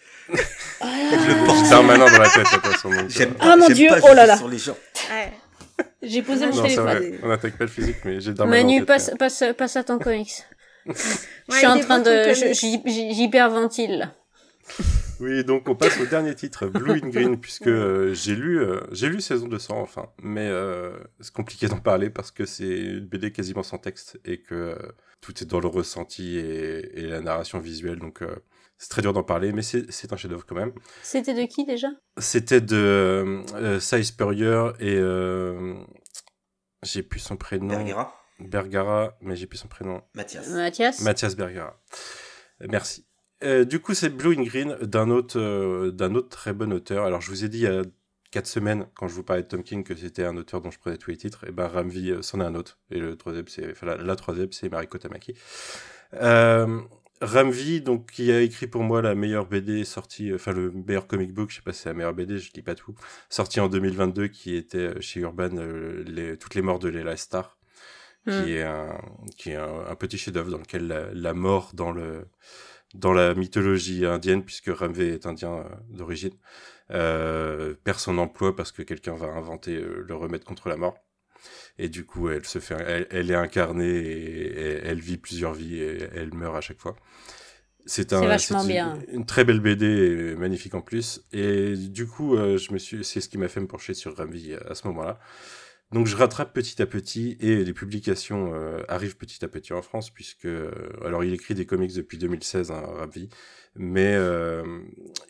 [0.80, 0.86] Ah.
[1.12, 1.70] Je le porte.
[1.70, 2.90] Permanent dans la tête, de toute façon.
[2.90, 4.38] donc, J'aime euh, pas, Ah, mon Dieu, pas oh là là.
[4.38, 4.78] sur les gens.
[5.10, 5.32] Ouais.
[6.02, 6.86] J'ai posé mon Non, téléphone.
[6.86, 10.00] vrai, on attaque pas le physique, mais j'ai Darmanin Manu, passe, passe, passe à ton
[10.00, 10.44] comics.
[10.86, 10.94] je
[11.50, 12.34] Ouais, suis en train de,
[13.14, 14.12] j'hyperventile.
[15.20, 18.82] Oui, donc on passe au dernier titre, Blue in Green, puisque euh, j'ai lu, euh,
[18.92, 23.08] j'ai lu saison 200 enfin, mais euh, c'est compliqué d'en parler parce que c'est une
[23.08, 24.76] BD quasiment sans texte et que euh,
[25.20, 28.36] tout est dans le ressenti et, et la narration visuelle, donc euh,
[28.78, 30.74] c'est très dur d'en parler, mais c'est un chef-d'œuvre quand même.
[31.02, 31.88] C'était de qui déjà?
[32.18, 35.76] C'était de euh, Cy Spurrier et euh,
[36.84, 37.68] j'ai plus son prénom.
[37.68, 38.14] Bergera.
[38.40, 40.02] Bergara, mais j'ai plus son prénom.
[40.14, 40.50] Mathias.
[40.50, 41.02] Mathias?
[41.02, 41.82] Mathias Bergara.
[42.70, 43.06] Merci.
[43.44, 47.06] Euh, du coup, c'est Blue in Green d'un autre, euh, d'un autre très bon auteur.
[47.06, 47.82] Alors, je vous ai dit il y a
[48.30, 50.80] quatre semaines, quand je vous parlais de Tom King, que c'était un auteur dont je
[50.80, 51.46] prenais tous les titres.
[51.48, 52.80] Et ben, Ramvi, euh, c'en est un autre.
[52.92, 55.34] Et le troisième, c'est, enfin, la, la troisième, c'est Mariko Tamaki.
[57.22, 61.34] Ramvi, donc, qui a écrit pour moi la meilleure BD sortie, enfin, le meilleur comic
[61.34, 62.96] book, je sais pas si c'est la meilleure BD, je dis pas tout,
[63.30, 67.18] sorti en 2022, qui était euh, chez Urban, euh, les, toutes les morts de Leila
[67.18, 67.58] Star
[68.28, 68.44] Hmm.
[68.44, 69.00] qui est un
[69.38, 72.28] qui est un, un petit chef-d'œuvre dans lequel la, la mort dans le
[72.94, 76.34] dans la mythologie indienne puisque Ramvé est indien euh, d'origine
[76.92, 80.98] euh, perd son emploi parce que quelqu'un va inventer le remède contre la mort
[81.78, 85.80] et du coup elle se fait elle, elle est incarnée et, elle vit plusieurs vies
[85.82, 86.96] et elle meurt à chaque fois.
[87.86, 89.00] C'est un une- bien.
[89.14, 91.26] une, très belle BD et magnifique en plus.
[91.32, 94.16] Et du coup euh, je me suis c'est ce qui m'a fait me pencher sur
[94.18, 95.20] Ramvi à ce moment-là
[95.94, 99.82] donc je rattrape petit à petit et les publications euh, arrivent petit à petit en
[99.82, 100.70] France puisque euh,
[101.06, 103.30] alors il écrit des comics depuis 2016 hein, Ravi
[103.76, 104.82] mais euh,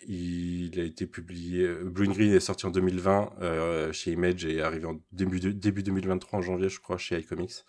[0.07, 4.55] il a été publié Blue and Green est sorti en 2020 euh, chez Image et
[4.57, 7.63] est arrivé en début de- début 2023 en janvier je crois chez iComics.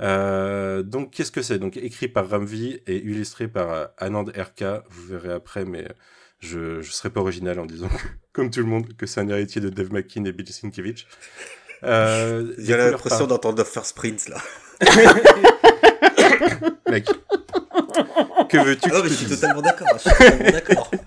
[0.00, 1.58] Donc qu'est-ce que c'est?
[1.58, 5.88] Donc écrit par Ramvi et illustré par Anand RK, vous verrez après mais
[6.38, 7.90] je je serai pas original en disant
[8.32, 11.04] comme tout le monde que c'est un héritier de Dave McKean et Bill Sienkiewicz.
[11.84, 14.36] Euh, J'ai les l'impression d'entendre First Prince là.
[16.88, 17.06] Mec.
[18.48, 19.88] que veux-tu Ah non, que mais je suis totalement d'accord.
[19.94, 20.90] Je suis totalement d'accord.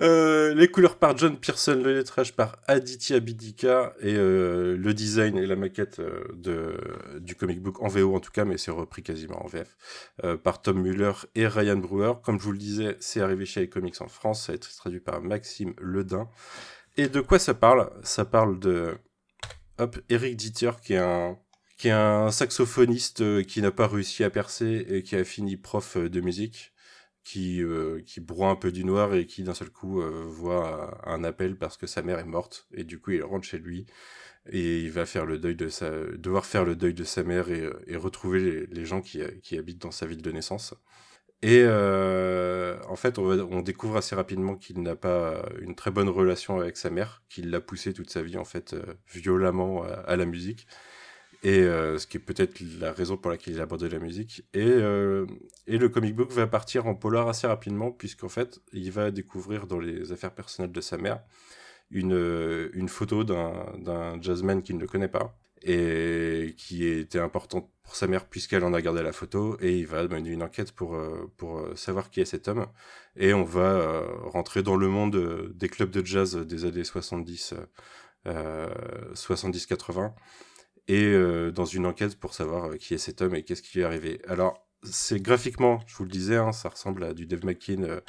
[0.00, 5.38] Euh, les couleurs par John Pearson, le lettrage par Aditya Bidika et euh, le design
[5.38, 6.74] et la maquette euh, de,
[7.20, 9.76] du comic book en VO en tout cas, mais c'est repris quasiment en VF,
[10.42, 12.14] par Tom Muller et Ryan Brewer.
[12.24, 14.98] Comme je vous le disais, c'est arrivé chez iComics en France, ça a été traduit
[14.98, 16.28] par Maxime Ledin.
[16.96, 17.88] Et de quoi ça parle?
[18.02, 18.96] Ça parle de
[19.78, 21.38] hop, Eric Ditter qui est un
[21.76, 25.56] qui est un saxophoniste euh, qui n'a pas réussi à percer et qui a fini
[25.56, 26.72] prof euh, de musique
[27.24, 31.24] qui euh, qui broie un peu du noir et qui d'un seul coup voit un
[31.24, 33.86] appel parce que sa mère est morte et du coup il rentre chez lui
[34.50, 37.50] et il va faire le deuil de sa devoir faire le deuil de sa mère
[37.50, 40.74] et, et retrouver les, les gens qui qui habitent dans sa ville de naissance
[41.44, 46.58] et euh, en fait on, découvre assez rapidement qu'il n'a pas une très bonne relation
[46.60, 48.82] avec sa mère qu'il l'a poussé toute sa vie en fait euh,
[49.12, 50.66] violemment à, à la musique
[51.44, 54.44] et euh, ce qui est peut-être la raison pour laquelle il a abandonné la musique.
[54.54, 55.26] Et, euh,
[55.66, 59.78] le comic book va partir en polar assez rapidement, puisqu'en fait, il va découvrir dans
[59.78, 61.20] les affaires personnelles de sa mère
[61.90, 67.96] une, euh, une photo d'un jazzman qu'il ne connaît pas, et qui était importante pour
[67.96, 70.94] sa mère puisqu'elle en a gardé la photo, et il va mener une enquête pour,
[70.94, 72.66] euh, pour euh, savoir qui est cet homme.
[73.16, 77.54] Et on va euh, rentrer dans le monde des clubs de jazz des années 70,
[78.26, 78.68] euh,
[79.14, 80.12] 70-80
[80.88, 83.82] et euh, dans une enquête pour savoir qui est cet homme et qu'est-ce qui lui
[83.82, 84.20] est arrivé.
[84.28, 88.00] Alors, c'est graphiquement, je vous le disais, hein, ça ressemble à du Dave McKean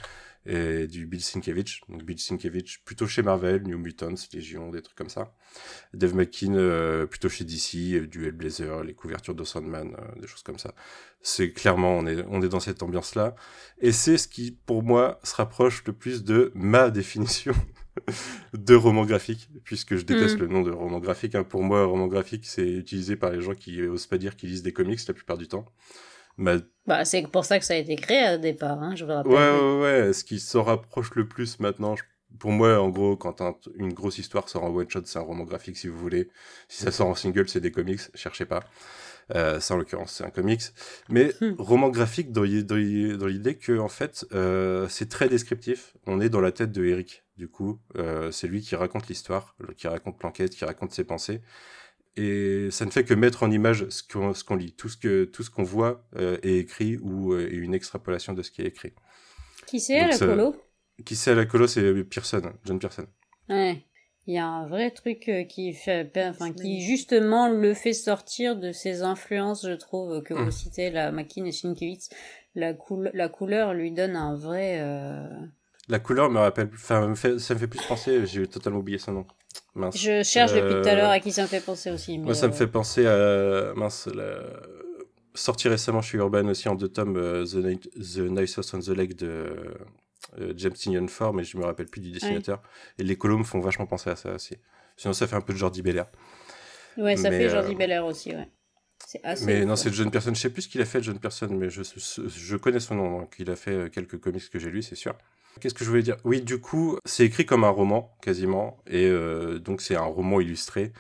[0.45, 1.79] et du Bill Sienkiewicz.
[1.89, 5.33] Donc Bill Sienkiewicz plutôt chez Marvel, New Mutants, Légion, des trucs comme ça.
[5.93, 10.27] Dave McKean euh, plutôt chez DC, euh, du Hellblazer, les couvertures de Sandman, euh, des
[10.27, 10.73] choses comme ça.
[11.21, 13.35] C'est clairement, on est, on est dans cette ambiance-là.
[13.79, 17.53] Et c'est ce qui, pour moi, se rapproche le plus de ma définition
[18.53, 20.41] de roman graphique, puisque je déteste Mm.
[20.41, 21.33] le nom de roman graphique.
[21.35, 21.43] hein.
[21.43, 24.63] Pour moi, roman graphique, c'est utilisé par les gens qui osent pas dire qu'ils lisent
[24.63, 25.65] des comics la plupart du temps.
[26.37, 26.57] Ma-
[26.87, 29.31] Bah, c'est pour ça que ça a été créé au départ, hein, je vous rappelle.
[29.31, 30.13] Ouais, ouais, ouais.
[30.13, 32.03] Ce qui s'en rapproche le plus maintenant, je-
[32.37, 35.23] pour moi, en gros, quand un- une grosse histoire sort en one shot, c'est un
[35.23, 36.29] roman graphique, si vous voulez.
[36.67, 38.01] Si ça sort en single, c'est des comics.
[38.13, 38.63] Cherchez pas.
[39.35, 40.61] Euh, ça, en l'occurrence, c'est un comics.
[41.09, 41.53] Mais Hmm.
[41.57, 45.95] roman graphique dans, dans dans l'idée que, en fait, euh, c'est très descriptif.
[46.05, 47.23] On est dans la tête de Eric.
[47.37, 51.41] Du coup, euh, c'est lui qui raconte l'histoire, qui raconte l'enquête, qui raconte ses pensées.
[52.17, 54.71] Et ça ne fait que mettre en image ce qu'on ce qu'on lit.
[54.73, 58.33] Tout ce que tout ce qu'on voit euh, est écrit ou euh, est une extrapolation
[58.33, 58.93] de ce qui est écrit.
[59.67, 60.55] Qui c'est, Donc la ça- colo?
[61.05, 63.05] Qui c'est à la colo, c'est Pearson, John Pearson.
[63.49, 63.83] Ouais.
[64.27, 68.55] Il y a un vrai truc euh, qui fait, enfin, qui justement le fait sortir
[68.55, 70.51] de ses influences, je trouve, que vous Mm.
[70.51, 72.09] citez, la McKean et Sienkiewicz.
[72.55, 75.27] La, coul- la couleur lui donne un vrai, euh,
[75.89, 79.27] La couleur me rappelle, enfin, ça me fait plus penser, j'ai totalement oublié son nom.
[79.75, 79.97] Mince.
[79.97, 82.17] Je cherche depuis tout à Euh, l'heure à qui ça me fait penser aussi.
[82.17, 84.37] Moi, ça me euh, fait penser à, mince, la...
[85.33, 88.79] sorti récemment chez Urban aussi en deux tomes, euh, The, Night, The Nice House on
[88.79, 89.55] the Lake de
[90.39, 92.61] euh, James Tynion Ford, mais je me rappelle plus du dessinateur.
[92.97, 94.55] Et les colos me font vachement penser à ça aussi.
[94.97, 96.05] Sinon, ça fait un peu de Jordi Belair.
[96.97, 98.47] Ouais, ça mais, fait Jordi euh, Belair aussi, ouais.
[99.23, 99.45] Assez.
[99.45, 100.33] Mais non, c'est John Person.
[100.33, 103.19] Je sais plus ce qu'il a fait, John Person, mais je, je connais son nom.
[103.19, 105.15] Donc il a fait euh, quelques comics que j'ai lus, c'est sûr.
[105.59, 106.17] Qu'est-ce que je voulais dire?
[106.25, 108.83] Oui, du coup, c'est écrit comme un roman, quasiment.
[108.87, 110.91] Et euh, donc, c'est un roman illustré.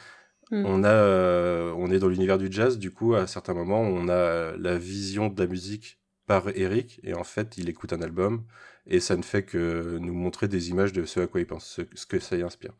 [0.51, 0.63] Mm.
[0.65, 2.77] On a, euh, on est dans l'univers du jazz.
[2.79, 7.13] Du coup, à certains moments, on a la vision de la musique par Eric, et
[7.13, 8.45] en fait, il écoute un album,
[8.87, 11.65] et ça ne fait que nous montrer des images de ce à quoi il pense,
[11.67, 12.73] ce, ce que ça y inspire.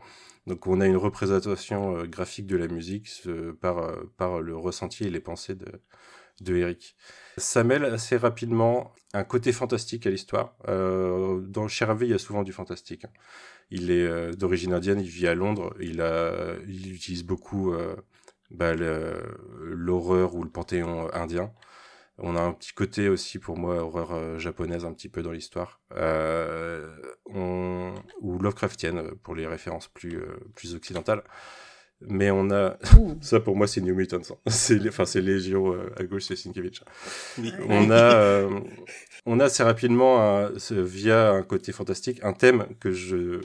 [0.48, 5.04] Donc, on a une représentation euh, graphique de la musique ce- par, par le ressenti
[5.06, 5.68] et les pensées de,
[6.42, 6.96] de Eric.
[7.38, 10.56] Ça mêle assez rapidement un côté fantastique à l'histoire.
[10.68, 13.06] Euh, dans chez il y a souvent du fantastique.
[13.06, 13.12] hein.
[13.72, 16.00] Il est euh, d'origine indienne, il vit à Londres, il,
[16.94, 17.96] utilise beaucoup euh,
[18.52, 21.52] bah, l'horreur ou le panthéon indien.
[22.18, 25.32] On a un petit côté aussi pour moi horreur euh, japonaise un petit peu dans
[25.32, 26.96] l'histoire, euh,
[27.34, 31.24] ou Lovecraftienne euh, pour les références plus euh, plus occidentales.
[32.02, 33.18] Mais on a Ouh.
[33.22, 34.36] ça pour moi c'est New Mutants, hein.
[34.50, 36.82] c'est les- enfin c'est Légion euh, à gauche c'est Sienkiewicz.
[37.38, 37.54] Oui.
[37.70, 38.60] On a, euh,
[39.26, 43.42] on a assez rapidement, un- via un côté fantastique, un thème que je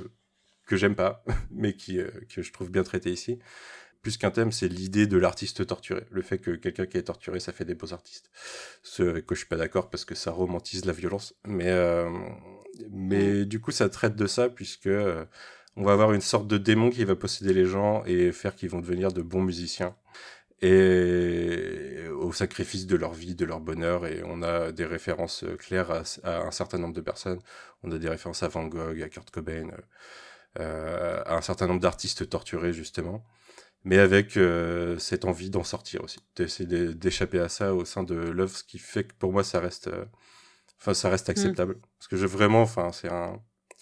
[0.67, 3.39] que j'aime pas, mais qui euh, que je trouve bien traité ici.
[4.03, 6.05] Plus qu'un thème, c'est l'idée de l'artiste torturé.
[6.11, 8.31] Le fait que quelqu'un qui est torturé, ça fait des beaux artistes.
[8.83, 11.35] Ce avec quoi je suis pas d'accord parce que ça romantise la violence.
[11.47, 12.09] Mais euh,
[12.91, 15.25] mais du coup, ça traite de ça puisque euh,
[15.77, 18.71] on va avoir une sorte de démon qui va posséder les gens et faire qu'ils
[18.71, 19.97] vont devenir de bons musiciens
[20.63, 24.07] et au sacrifice de leur vie, de leur bonheur.
[24.07, 27.41] Et on a des références claires à, à un certain nombre de personnes.
[27.83, 29.77] On a des références à Van Gogh, à Kurt Cobain, euh,
[30.61, 33.25] euh, à un certain nombre d'artistes torturés justement,
[33.85, 38.03] mais avec euh, cette envie d'en sortir aussi, d'essayer d'é- d'échapper à ça au sein
[38.05, 40.05] de l'œuvre, ce qui fait que pour moi ça reste, euh,
[40.81, 43.41] enfin ça reste acceptable, parce que je vraiment, enfin c'est un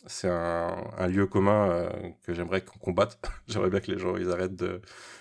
[0.08, 1.90] c'est un, un lieu commun euh,
[2.24, 3.18] que j'aimerais qu'on combatte.
[3.48, 4.80] j'aimerais bien que les gens ils arrêtent de,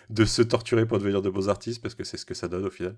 [0.09, 2.65] de se torturer pour devenir de beaux artistes parce que c'est ce que ça donne
[2.65, 2.95] au final.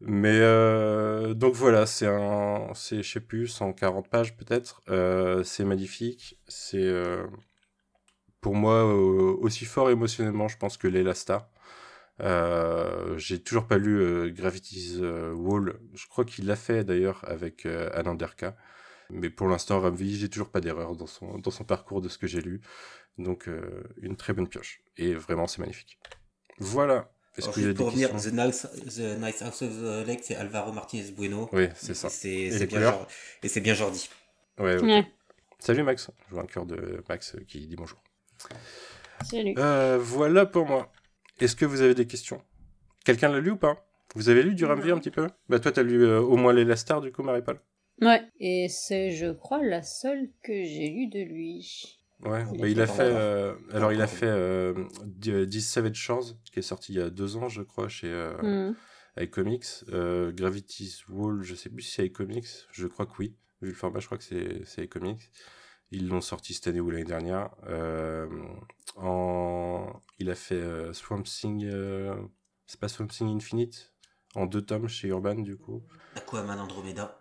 [0.00, 4.82] Mais euh, donc voilà, c'est un, c'est je sais plus 140 pages peut-être.
[4.90, 6.38] Euh, c'est magnifique.
[6.48, 6.92] C'est
[8.40, 11.48] pour moi aussi fort émotionnellement, je pense que Leila Star.
[13.16, 14.98] J'ai toujours pas lu Gravity's
[15.34, 15.78] Wall.
[15.94, 18.56] Je crois qu'il l'a fait d'ailleurs avec Ananderka.
[19.14, 22.18] Mais pour l'instant, Ramvi, j'ai toujours pas d'erreur dans son, dans son parcours de ce
[22.18, 22.60] que j'ai lu.
[23.16, 24.82] Donc, euh, une très bonne pioche.
[24.96, 25.98] Et vraiment, c'est magnifique.
[26.58, 27.10] Voilà.
[27.36, 31.10] Est-ce des pour revenir, The Nice, The Nice House of the Lake, c'est Alvaro Martinez
[31.12, 31.48] Bueno.
[31.52, 32.08] Oui, c'est ça.
[32.08, 33.08] C'est Et c'est bien couleurs Jor-
[33.42, 34.08] Et c'est bien Jordi.
[34.58, 34.82] Ouais, ok.
[34.84, 35.06] Ouais.
[35.58, 36.10] Salut Max.
[36.28, 38.00] Je vois un cœur de Max qui dit bonjour.
[39.24, 39.54] Salut.
[39.58, 40.92] Euh, voilà pour moi.
[41.40, 42.40] Est-ce que vous avez des questions?
[43.04, 43.84] Quelqu'un l'a lu ou pas?
[44.14, 45.26] Vous avez lu du Ramvi un petit peu?
[45.48, 47.58] Bah toi, t'as lu euh, au moins les Star du coup, Marie-Paul
[48.00, 48.22] Ouais.
[48.40, 51.98] Et c'est, je crois, la seule que j'ai lue de lui.
[52.20, 54.72] Ouais, Il bah, a il a fait euh, alors, il a fait euh,
[55.04, 58.08] D- This Savage Shores, qui est sorti il y a deux ans, je crois, chez
[58.08, 58.72] euh, Hmm.
[59.20, 59.66] iComics.
[59.90, 63.36] Euh, Gravity's Wall, je sais plus si c'est iComics, je crois que oui.
[63.62, 65.30] Vu le format, je crois que c'est c'est iComics.
[65.90, 67.50] Ils l'ont sorti cette année ou l'année dernière.
[67.68, 68.26] Euh,
[68.96, 69.92] en...
[70.18, 71.64] Il a fait euh, Swamp Thing.
[71.66, 72.14] euh,
[72.66, 73.92] C'est pas Swamp Thing Infinite?
[74.34, 75.82] En deux tomes chez Urban, du coup.
[76.16, 77.20] Aquaman Andromeda.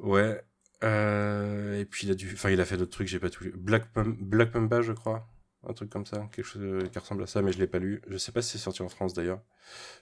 [0.00, 0.40] Ouais.
[0.84, 3.44] Euh, et puis il a dû, enfin il a fait d'autres trucs, j'ai pas tout
[3.44, 3.52] lu.
[3.56, 5.26] Black, Pum- Black Mamba, je crois,
[5.66, 7.78] un truc comme ça, quelque chose euh, qui ressemble à ça, mais je l'ai pas
[7.78, 8.02] lu.
[8.08, 9.40] Je sais pas si c'est sorti en France d'ailleurs.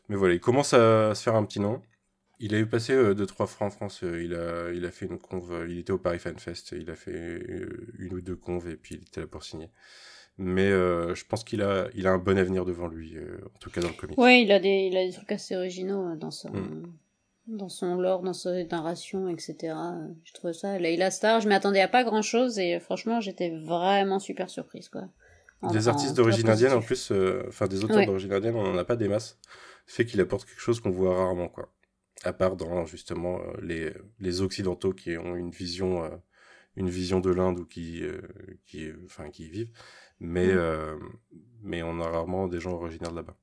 [0.08, 1.80] Mais voilà, il commence à se faire un petit nom.
[2.40, 4.02] Il a eu passé euh, deux trois fois en France.
[4.02, 5.52] euh, il a, il a fait une conve.
[5.52, 6.74] euh, il était au Paris Fan Fest.
[6.76, 9.70] Il a fait euh, une ou deux conves et puis il était là pour signer.
[10.36, 13.58] Mais euh, je pense qu'il a, il a un bon avenir devant lui, euh, en
[13.60, 14.18] tout cas dans le comics.
[14.18, 16.82] Ouais, il a des, il a des trucs assez originaux euh, dans son, Hmm.
[17.46, 19.74] Dans son lore, dans sa narration, etc.
[20.24, 20.78] Je trouve ça.
[20.78, 25.08] Leila Star, je m'attendais à pas grand chose et franchement, j'étais vraiment super surprise, quoi.
[25.62, 28.06] En- Des artistes d'origine indienne, en plus, euh, enfin des auteurs Ouais.
[28.06, 29.38] d'origine indienne, on n'en a pas des masses.
[29.86, 31.72] Fait qu'il apporte quelque chose qu'on voit rarement, quoi.
[32.22, 36.08] À part dans justement euh, les, les occidentaux qui ont une vision, euh,
[36.76, 38.20] une vision de l'Inde ou qui, euh,
[38.66, 39.70] qui, enfin, qui y vivent.
[40.20, 40.98] Mais, Mm.
[41.62, 43.36] mais on a rarement des gens originaires de là-bas.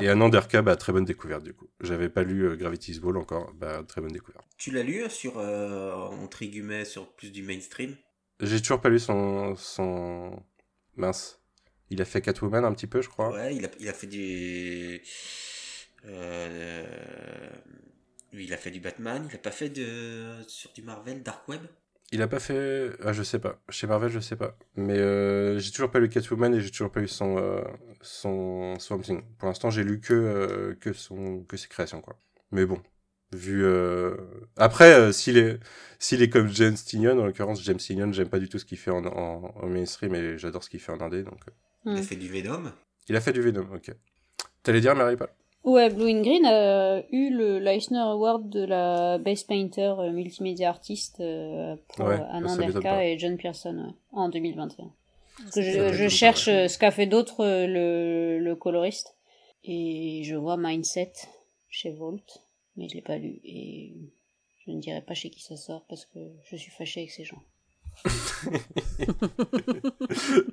[0.00, 1.68] Et un Anderka, bah, très bonne découverte du coup.
[1.80, 4.46] J'avais pas lu euh, Gravity's Ball encore, bah, très bonne découverte.
[4.56, 7.96] Tu l'as lu sur, euh, entre guillemets, sur plus du mainstream?
[8.40, 10.42] J'ai toujours pas lu son, son,
[10.96, 11.40] mince.
[11.90, 13.32] Il a fait Catwoman un petit peu, je crois.
[13.32, 15.02] Ouais, il a, il a fait du.
[16.06, 17.50] Euh,
[18.32, 21.60] il a fait du Batman, il a pas fait de sur du Marvel Dark Web?
[22.12, 22.90] Il a pas fait.
[23.04, 23.60] Ah, je sais pas.
[23.70, 24.56] Chez Marvel, je sais pas.
[24.76, 27.62] Mais euh, j'ai toujours pas lu Catwoman et j'ai toujours pas eu son, euh,
[28.02, 29.22] son Swamp Thing.
[29.38, 32.16] Pour l'instant, j'ai lu que, euh, que, son, que ses créations, quoi.
[32.50, 32.80] Mais bon.
[33.32, 33.64] Vu.
[33.64, 34.14] euh,
[34.58, 35.58] Après, euh, s'il est,
[35.98, 38.76] s'il est comme James Tynion, en l'occurrence, James Tynion, j'aime pas du tout ce qu'il
[38.78, 41.22] fait en, en, en mainstream et j'adore ce qu'il fait en indé.
[41.22, 41.40] Donc...
[41.90, 42.02] Il a Hmm.
[42.02, 42.72] fait du Venom?
[43.08, 43.90] Il a fait du Venom, ok.
[44.62, 45.28] T'allais dire, Mary Paul
[45.64, 50.70] Ouais, Blue and Green a eu le l'Eisner Award de la Best Painter euh, Multimédia
[50.70, 53.04] Artist euh, pour Ouais, euh, Anderka pas.
[53.04, 54.90] et John Pearson ouais, en 2021.
[55.38, 59.16] Parce que je, je cherche euh, ce qu'a fait d'autre le, le coloriste.
[59.64, 61.12] Et je vois Mindset
[61.70, 62.42] chez Volt,
[62.76, 63.40] mais je l'ai pas lu.
[63.44, 63.94] Et
[64.66, 66.18] je ne dirai pas chez qui ça sort parce que
[66.50, 67.40] je suis fâchée avec ces gens.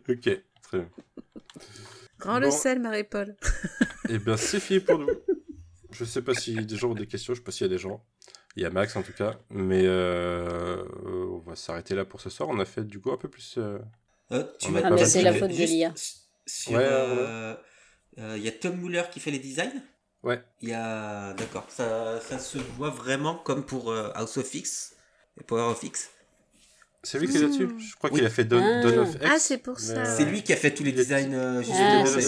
[0.08, 0.30] ok,
[0.62, 0.90] très bien.
[2.20, 3.36] Grand le sel, Marie-Paul.
[4.10, 5.08] Eh bien, c'est fini pour nous.
[5.92, 7.74] Je sais pas si des gens ont des questions, je sais pas s'il y a
[7.74, 8.04] des gens.
[8.56, 10.84] Il y a Max en tout cas, mais euh,
[11.32, 12.50] on va s'arrêter là pour ce soir.
[12.50, 13.56] On a fait du coup un peu plus.
[13.58, 13.80] euh,
[14.32, 15.90] Euh, tu m'as Ah, c'est la faute de l'IA.
[16.70, 17.56] Ouais, euh,
[18.18, 19.82] euh, il y a Tom Muller qui fait les designs.
[20.24, 20.44] Ouais.
[20.62, 24.96] Il y a, d'accord, ça, ça se voit vraiment comme pour euh, House of X
[25.40, 26.10] et Power of X.
[27.04, 27.70] C'est lui qui est là-dessus.
[27.80, 28.18] Je crois Oui.
[28.20, 28.82] qu'il a fait Dawn, Ah.
[28.84, 29.26] Dawn of X.
[29.26, 30.04] Ah, c'est pour ça.
[30.06, 31.62] C'est lui qui a fait tous les designs euh,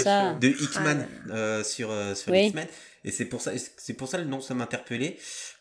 [0.05, 1.33] Ah, de, Hickman Ah.
[1.33, 2.45] euh, sur, euh, sur Oui.
[2.47, 2.67] X-Men.
[3.03, 5.17] Et c'est pour ça, c'est pour ça le nom ça m'interpellait.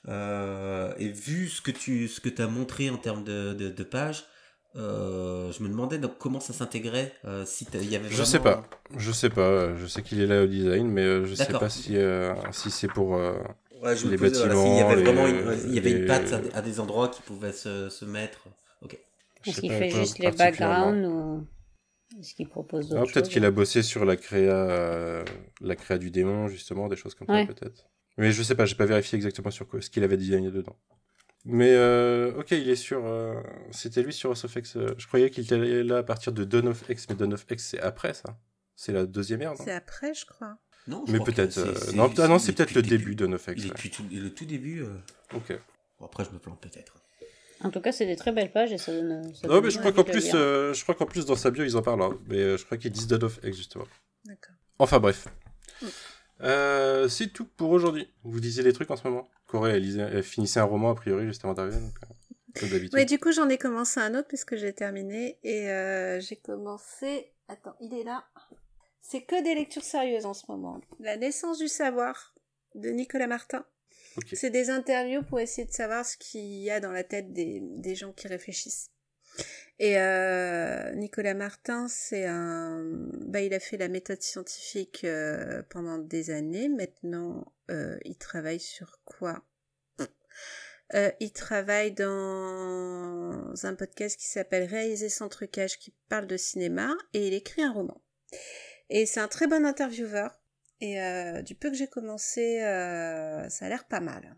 [0.08, 3.82] Euh, et vu ce que tu, ce que as montré en termes de, de, de
[3.82, 4.24] pages,
[4.76, 7.12] euh, je me demandais donc comment ça s'intégrait.
[7.24, 8.64] euh, si il y avait Je sais pas.
[8.96, 9.74] Je sais pas.
[9.76, 12.88] Je sais qu'il est là au design, mais je sais pas si, euh, si c'est
[12.88, 13.16] pour.
[13.16, 13.34] euh,
[13.82, 15.88] Ouais, je me les voilà, bâtiments, s'il y avait les- vraiment une, il y avait
[15.90, 18.40] les- une patte à, des- à des endroits qui pouvaient se, se mettre.
[19.46, 21.46] Est-ce qu'il fait juste les backgrounds ou
[22.18, 25.24] est-ce qu'il propose Ah, d'autres peut-être choses qu'il a bossé sur la créa, euh,
[25.60, 27.46] la créa du démon, justement, des choses comme Ouais.
[27.46, 27.86] ça, peut-être.
[28.18, 30.76] Mais je sais pas, j'ai pas vérifié exactement sur quoi, ce qu'il avait designé dedans.
[31.46, 33.06] Mais euh, ok, il est sur.
[33.06, 34.76] euh, C'était lui sur House of X.
[34.98, 37.64] je croyais qu'il était là à partir de Dawn of X, mais Dawn of X,
[37.70, 38.38] c'est après ça.
[38.76, 39.64] C'est la deuxième ère, non?
[39.64, 40.58] C'est après, je crois.
[40.86, 41.58] Non, je Mais peut-être.
[41.58, 43.54] euh, non, ah non, il c'est est peut-être le début Dawn of X.
[43.56, 43.74] Il est ouais.
[43.74, 44.82] depuis tout, le tout début.
[44.82, 44.88] euh,
[45.34, 45.58] Ok.
[45.98, 46.94] Bon, après, je me plante peut-être.
[47.62, 49.34] En tout cas, c'est des très belles pages et ça donne.
[49.34, 51.50] ça Non, donne mais je crois qu'en plus, euh, je crois qu'en plus dans sa
[51.50, 52.02] bio ils en parlent.
[52.02, 52.18] hein.
[52.28, 53.84] Mais euh, je crois qu'ils disent Dawn of X justement.
[54.24, 54.54] D'accord.
[54.78, 55.26] Enfin bref.
[55.82, 55.86] Mm.
[56.42, 58.08] Euh, c'est tout pour aujourd'hui.
[58.24, 59.28] Vous disiez des trucs en ce moment?
[59.46, 62.06] Corée, elle, lisait- elle finissait un roman a priori juste avant d'arriver, donc euh,
[62.60, 62.94] comme d'habitude.
[62.94, 66.36] Oui, du coup, j'en ai commencé un autre parce que j'ai terminé et euh, j'ai
[66.36, 67.32] commencé.
[67.48, 68.24] Attends, il est là.
[69.02, 70.80] C'est que des lectures sérieuses en ce moment.
[71.00, 72.32] La naissance du savoir
[72.74, 73.64] de Nicolas Martin.
[74.32, 77.60] C'est des interviews pour essayer de savoir ce qu'il y a dans la tête des,
[77.60, 78.90] des gens qui réfléchissent.
[79.78, 82.82] Et euh, Nicolas Martin, c'est un,
[83.26, 86.68] bah, il a fait la méthode scientifique euh, pendant des années.
[86.68, 89.42] Maintenant, euh, il travaille sur quoi?
[91.20, 97.28] Il travaille dans un podcast qui s'appelle Réaliser sans trucage, qui parle de cinéma, et
[97.28, 98.02] il écrit un roman.
[98.88, 100.39] Et c'est un très bon intervieweur.
[100.80, 104.36] Et euh, du peu que j'ai commencé, euh, ça a l'air pas mal.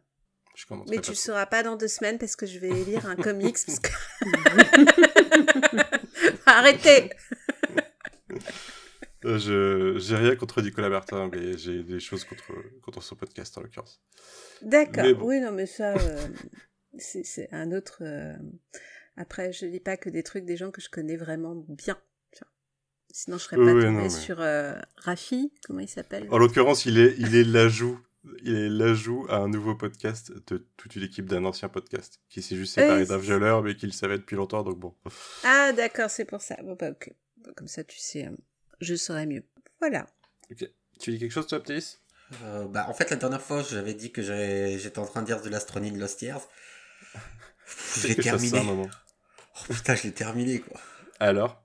[0.55, 1.15] Je Mais pas tu le trop.
[1.15, 3.57] sauras pas dans deux semaines parce que je vais lire un comics.
[3.67, 3.89] Parce que...
[6.47, 7.11] Arrêtez
[9.25, 13.57] Euh, je j'ai rien contre Nicolas Martin, mais j'ai des choses contre contre son podcast
[13.57, 14.03] en l'occurrence.
[14.63, 15.05] D'accord.
[15.15, 15.27] Bon.
[15.29, 16.27] Oui, non, mais ça, euh,
[16.99, 17.99] c'est c'est un autre.
[18.01, 18.35] euh,
[19.17, 21.97] Après, je lis pas que des trucs des gens que je connais vraiment bien.
[23.13, 25.53] Sinon, je serais pas oui, tombée non, mais- sur euh, Rafi.
[25.67, 26.27] Comment il s'appelle?
[26.31, 28.01] En l'occurrence, il est il est l'ajout
[28.45, 32.41] il est l'ajout à un nouveau podcast de toute une équipe d'un ancien podcast qui
[32.41, 34.95] s'est juste séparé Oui, d'un violeur, mais qui le savait depuis longtemps, donc bon.
[35.45, 36.57] Ah, d'accord, c'est pour ça.
[36.63, 37.13] Bon, bah, ok.
[37.57, 38.31] Comme ça, tu sais, euh,
[38.81, 39.43] je saurais mieux.
[39.81, 40.07] Voilà.
[41.01, 41.99] Tu dis quelque chose, toi, Ptéis
[42.45, 45.43] Euh, bah, en fait, la dernière fois, j'avais dit que j'étais en train de dire
[45.43, 46.43] de l'astronine Lost Years.
[47.97, 48.59] Je l'ai ça terminé.
[48.59, 48.89] un moment.
[49.69, 50.81] Oh, putain, je l'ai terminé, quoi.
[51.21, 51.62] Alors?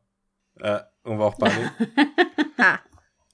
[0.63, 1.65] Ah, on va en reparler.
[2.59, 2.81] Ah,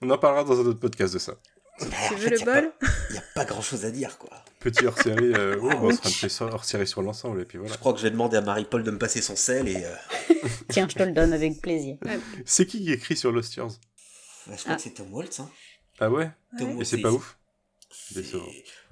[0.01, 1.35] on en parlera dans un autre podcast de ça.
[1.79, 4.29] Bah, tu veux fait, le bol pas- Y a pas grand chose à dire, quoi.
[4.59, 7.73] Petit hors-série, euh, ouais, Ah, on sera fait ça hors-série sur l'ensemble, et puis voilà.
[7.73, 9.85] Je crois que je vais demander à Marie-Paul de me passer son sel et.
[9.85, 9.95] euh,
[10.69, 11.97] Tiens, je te le donne avec plaisir.
[12.45, 13.69] C'est qui qui écrit sur Lost Years?
[14.47, 14.75] Bah, je crois Ah.
[14.75, 15.39] que c'est Tom Waltz.
[15.39, 15.49] Hein.
[15.99, 16.29] Ah ouais?
[16.59, 16.69] Tom.
[16.71, 17.37] Et Waltz, c'est pas ouf
[18.13, 18.43] Décevant.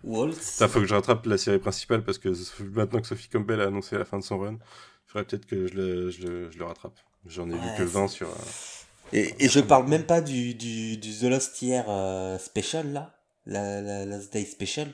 [0.04, 0.40] Waltz.
[0.42, 2.30] Ça, faut que je rattrape la série principale, parce que
[2.64, 5.68] maintenant que Sophie Campbell a annoncé la fin de son run, il faudrait peut-être que
[5.68, 6.98] je le, je le, je le rattrape.
[7.26, 8.28] J'en ai vu que c'est- 20 sur...
[8.30, 8.34] euh,
[9.14, 13.16] Et, et je parle même pas du, du, du The Lost Year euh, Special, là.
[13.46, 14.88] La, la Last Day Special.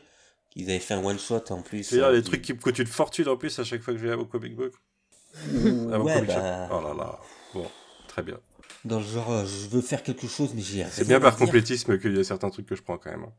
[0.55, 1.83] Ils avaient fait un one-shot en plus.
[1.83, 3.93] C'est-à-dire euh, les qui- trucs qui me coûtent une fortune en plus à chaque fois
[3.93, 4.73] que je vais au comic book.
[5.53, 7.19] Ouh, Ah, ouais, bah, Oh là là.
[7.53, 7.67] Bon,
[8.07, 8.39] très bien.
[8.85, 11.35] Dans le genre, euh, je veux faire quelque chose, mais j'ai C'est rien bien par
[11.35, 11.45] dire.
[11.45, 13.25] complétisme qu'il y a certains trucs que je prends quand même.
[13.25, 13.33] hein.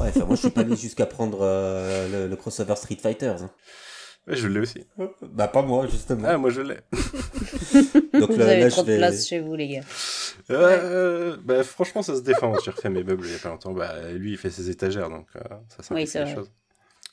[0.00, 3.42] Ouais, enfin, moi, je suis pas allé jusqu'à prendre euh, le, le crossover Street Fighters.
[3.44, 3.50] hein.
[4.26, 4.84] Ouais, je l'ai aussi.
[5.22, 6.26] Bah, pas moi, justement.
[6.28, 6.76] Ah, moi je l'ai.
[8.18, 8.92] Donc Vous là, avez là, trop je vais...
[8.94, 9.82] de place chez vous, les gars.
[10.50, 12.52] Euh, bah, franchement, ça se défend.
[12.64, 13.72] J'ai refait mes meubles il y a pas longtemps.
[13.72, 16.50] Bah, lui, il fait ses étagères, donc euh, ça simplifie Oui, les choses.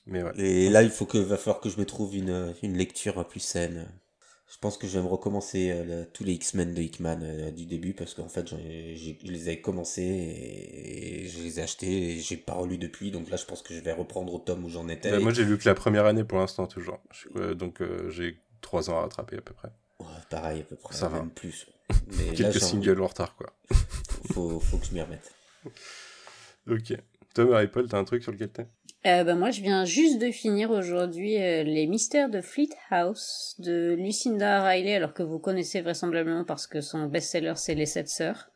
[0.05, 0.31] Mais ouais.
[0.37, 3.39] Et là, il faut que, va falloir que je me trouve une, une lecture plus
[3.39, 3.87] saine.
[4.53, 7.65] Je pense que je vais me recommencer euh, tous les X-Men de Hickman euh, du
[7.65, 12.11] début parce qu'en fait, ai- je les ai commencés et, et je les ai achetés
[12.11, 13.11] et j'ai pas relu depuis.
[13.11, 15.09] Donc là, je pense que je vais reprendre au tome où j'en étais.
[15.11, 16.99] Bah, Et- moi, j'ai lu que la première année pour l'instant, toujours.
[17.11, 19.69] Je- euh, donc, j'ai trois ans à rattraper à peu près.
[20.29, 20.95] pareil à peu près.
[20.95, 21.25] Ça va.
[21.35, 21.67] Plus.
[22.17, 23.53] Mais Quelques singles en retard, quoi.
[24.33, 25.33] Faut, faut que je m'y remette.
[26.69, 26.93] Ok.
[27.33, 28.65] Tom, Marie-Paul, t'as un truc sur lequel t'es?
[29.05, 33.55] Euh, bah, moi, je viens juste de finir aujourd'hui euh, Les Mystères de Fleet House
[33.59, 38.07] de Lucinda Riley, alors que vous connaissez vraisemblablement parce que son best-seller c'est Les Sept
[38.07, 38.49] Sœurs,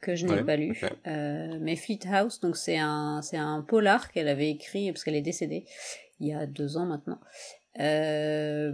[0.00, 0.80] que je n'ai Ouais, pas lu.
[1.08, 5.16] Euh, mais Fleet House, donc c'est un c'est un polar qu'elle avait écrit parce qu'elle
[5.16, 5.64] est décédée
[6.20, 7.18] il y a deux ans maintenant.
[7.80, 8.70] Euh,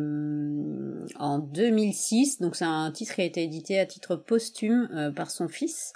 [1.19, 5.49] en 2006, donc c'est un titre qui a été édité à titre posthume par son
[5.49, 5.93] fils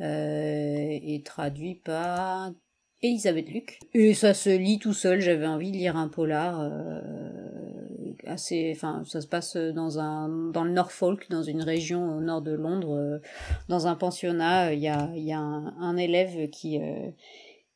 [0.00, 2.52] euh, et traduit par
[3.94, 7.00] Et ça se lit tout seul, j'avais envie de lire un polar euh,
[8.26, 12.42] assez enfin ça se passe dans un dans le Norfolk, dans une région au nord
[12.42, 13.18] de Londres euh,
[13.68, 17.10] dans un pensionnat, il y a y a un, élève qui euh,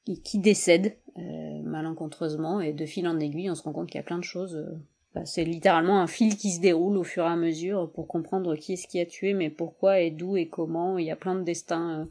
[0.05, 4.01] qui, décède euh, malencontreusement et de fil en aiguille, on se rend compte qu'il y
[4.01, 4.77] a plein de choses euh,
[5.15, 8.57] bah, c'est littéralement un fil qui se déroule au fur et à mesure pour comprendre
[8.57, 10.97] qui est-ce qui a tué, mais pourquoi et d'où et comment.
[10.97, 12.05] Il y a plein de destins euh,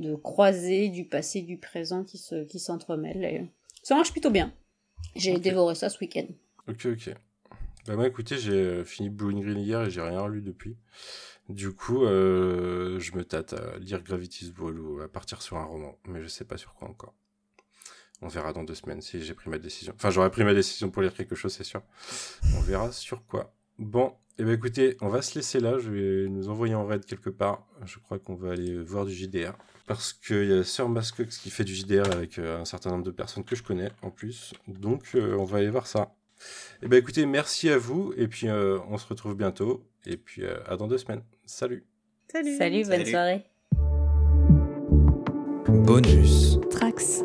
[0.00, 3.24] de croisés du passé, du présent qui se qui s'entremêlent.
[3.24, 3.46] Et
[3.82, 4.52] ça marche plutôt bien.
[5.16, 6.26] J'ai dévoré ça ce week-end.
[6.68, 7.14] Ok, ok.
[7.86, 10.76] Bah moi, écoutez, j'ai euh, fini Blue Green hier et j'ai rien lu depuis.
[11.48, 15.64] Du coup, euh, je me tâte à lire Gravity's Ball ou à partir sur un
[15.64, 17.14] roman, mais je sais pas sur quoi encore.
[18.22, 19.94] On verra dans deux semaines si j'ai pris ma décision.
[19.96, 21.82] Enfin, j'aurais pris ma décision pour lire quelque chose, c'est sûr.
[22.56, 23.52] On verra sur quoi.
[23.78, 25.78] Bon, et ben écoutez, on va se laisser là.
[25.78, 27.66] Je vais nous envoyer en raid quelque part.
[27.84, 29.52] Je crois qu'on va aller voir du JDR.
[29.86, 33.04] Parce qu'il y a Sir Mascox qui fait du JDR avec euh, un certain nombre
[33.04, 34.54] de personnes que je connais en plus.
[34.66, 36.14] Donc, euh, on va aller voir ça.
[36.82, 38.14] Et ben écoutez, merci à vous.
[38.16, 39.84] Et puis, euh, on se retrouve bientôt.
[40.06, 41.22] Et puis, euh, à dans deux semaines.
[41.44, 41.84] Salut.
[42.32, 42.56] Salut.
[42.56, 43.10] Salut, bonne Salut.
[43.10, 43.44] soirée.
[45.68, 46.58] Bonus.
[46.70, 47.24] Trax.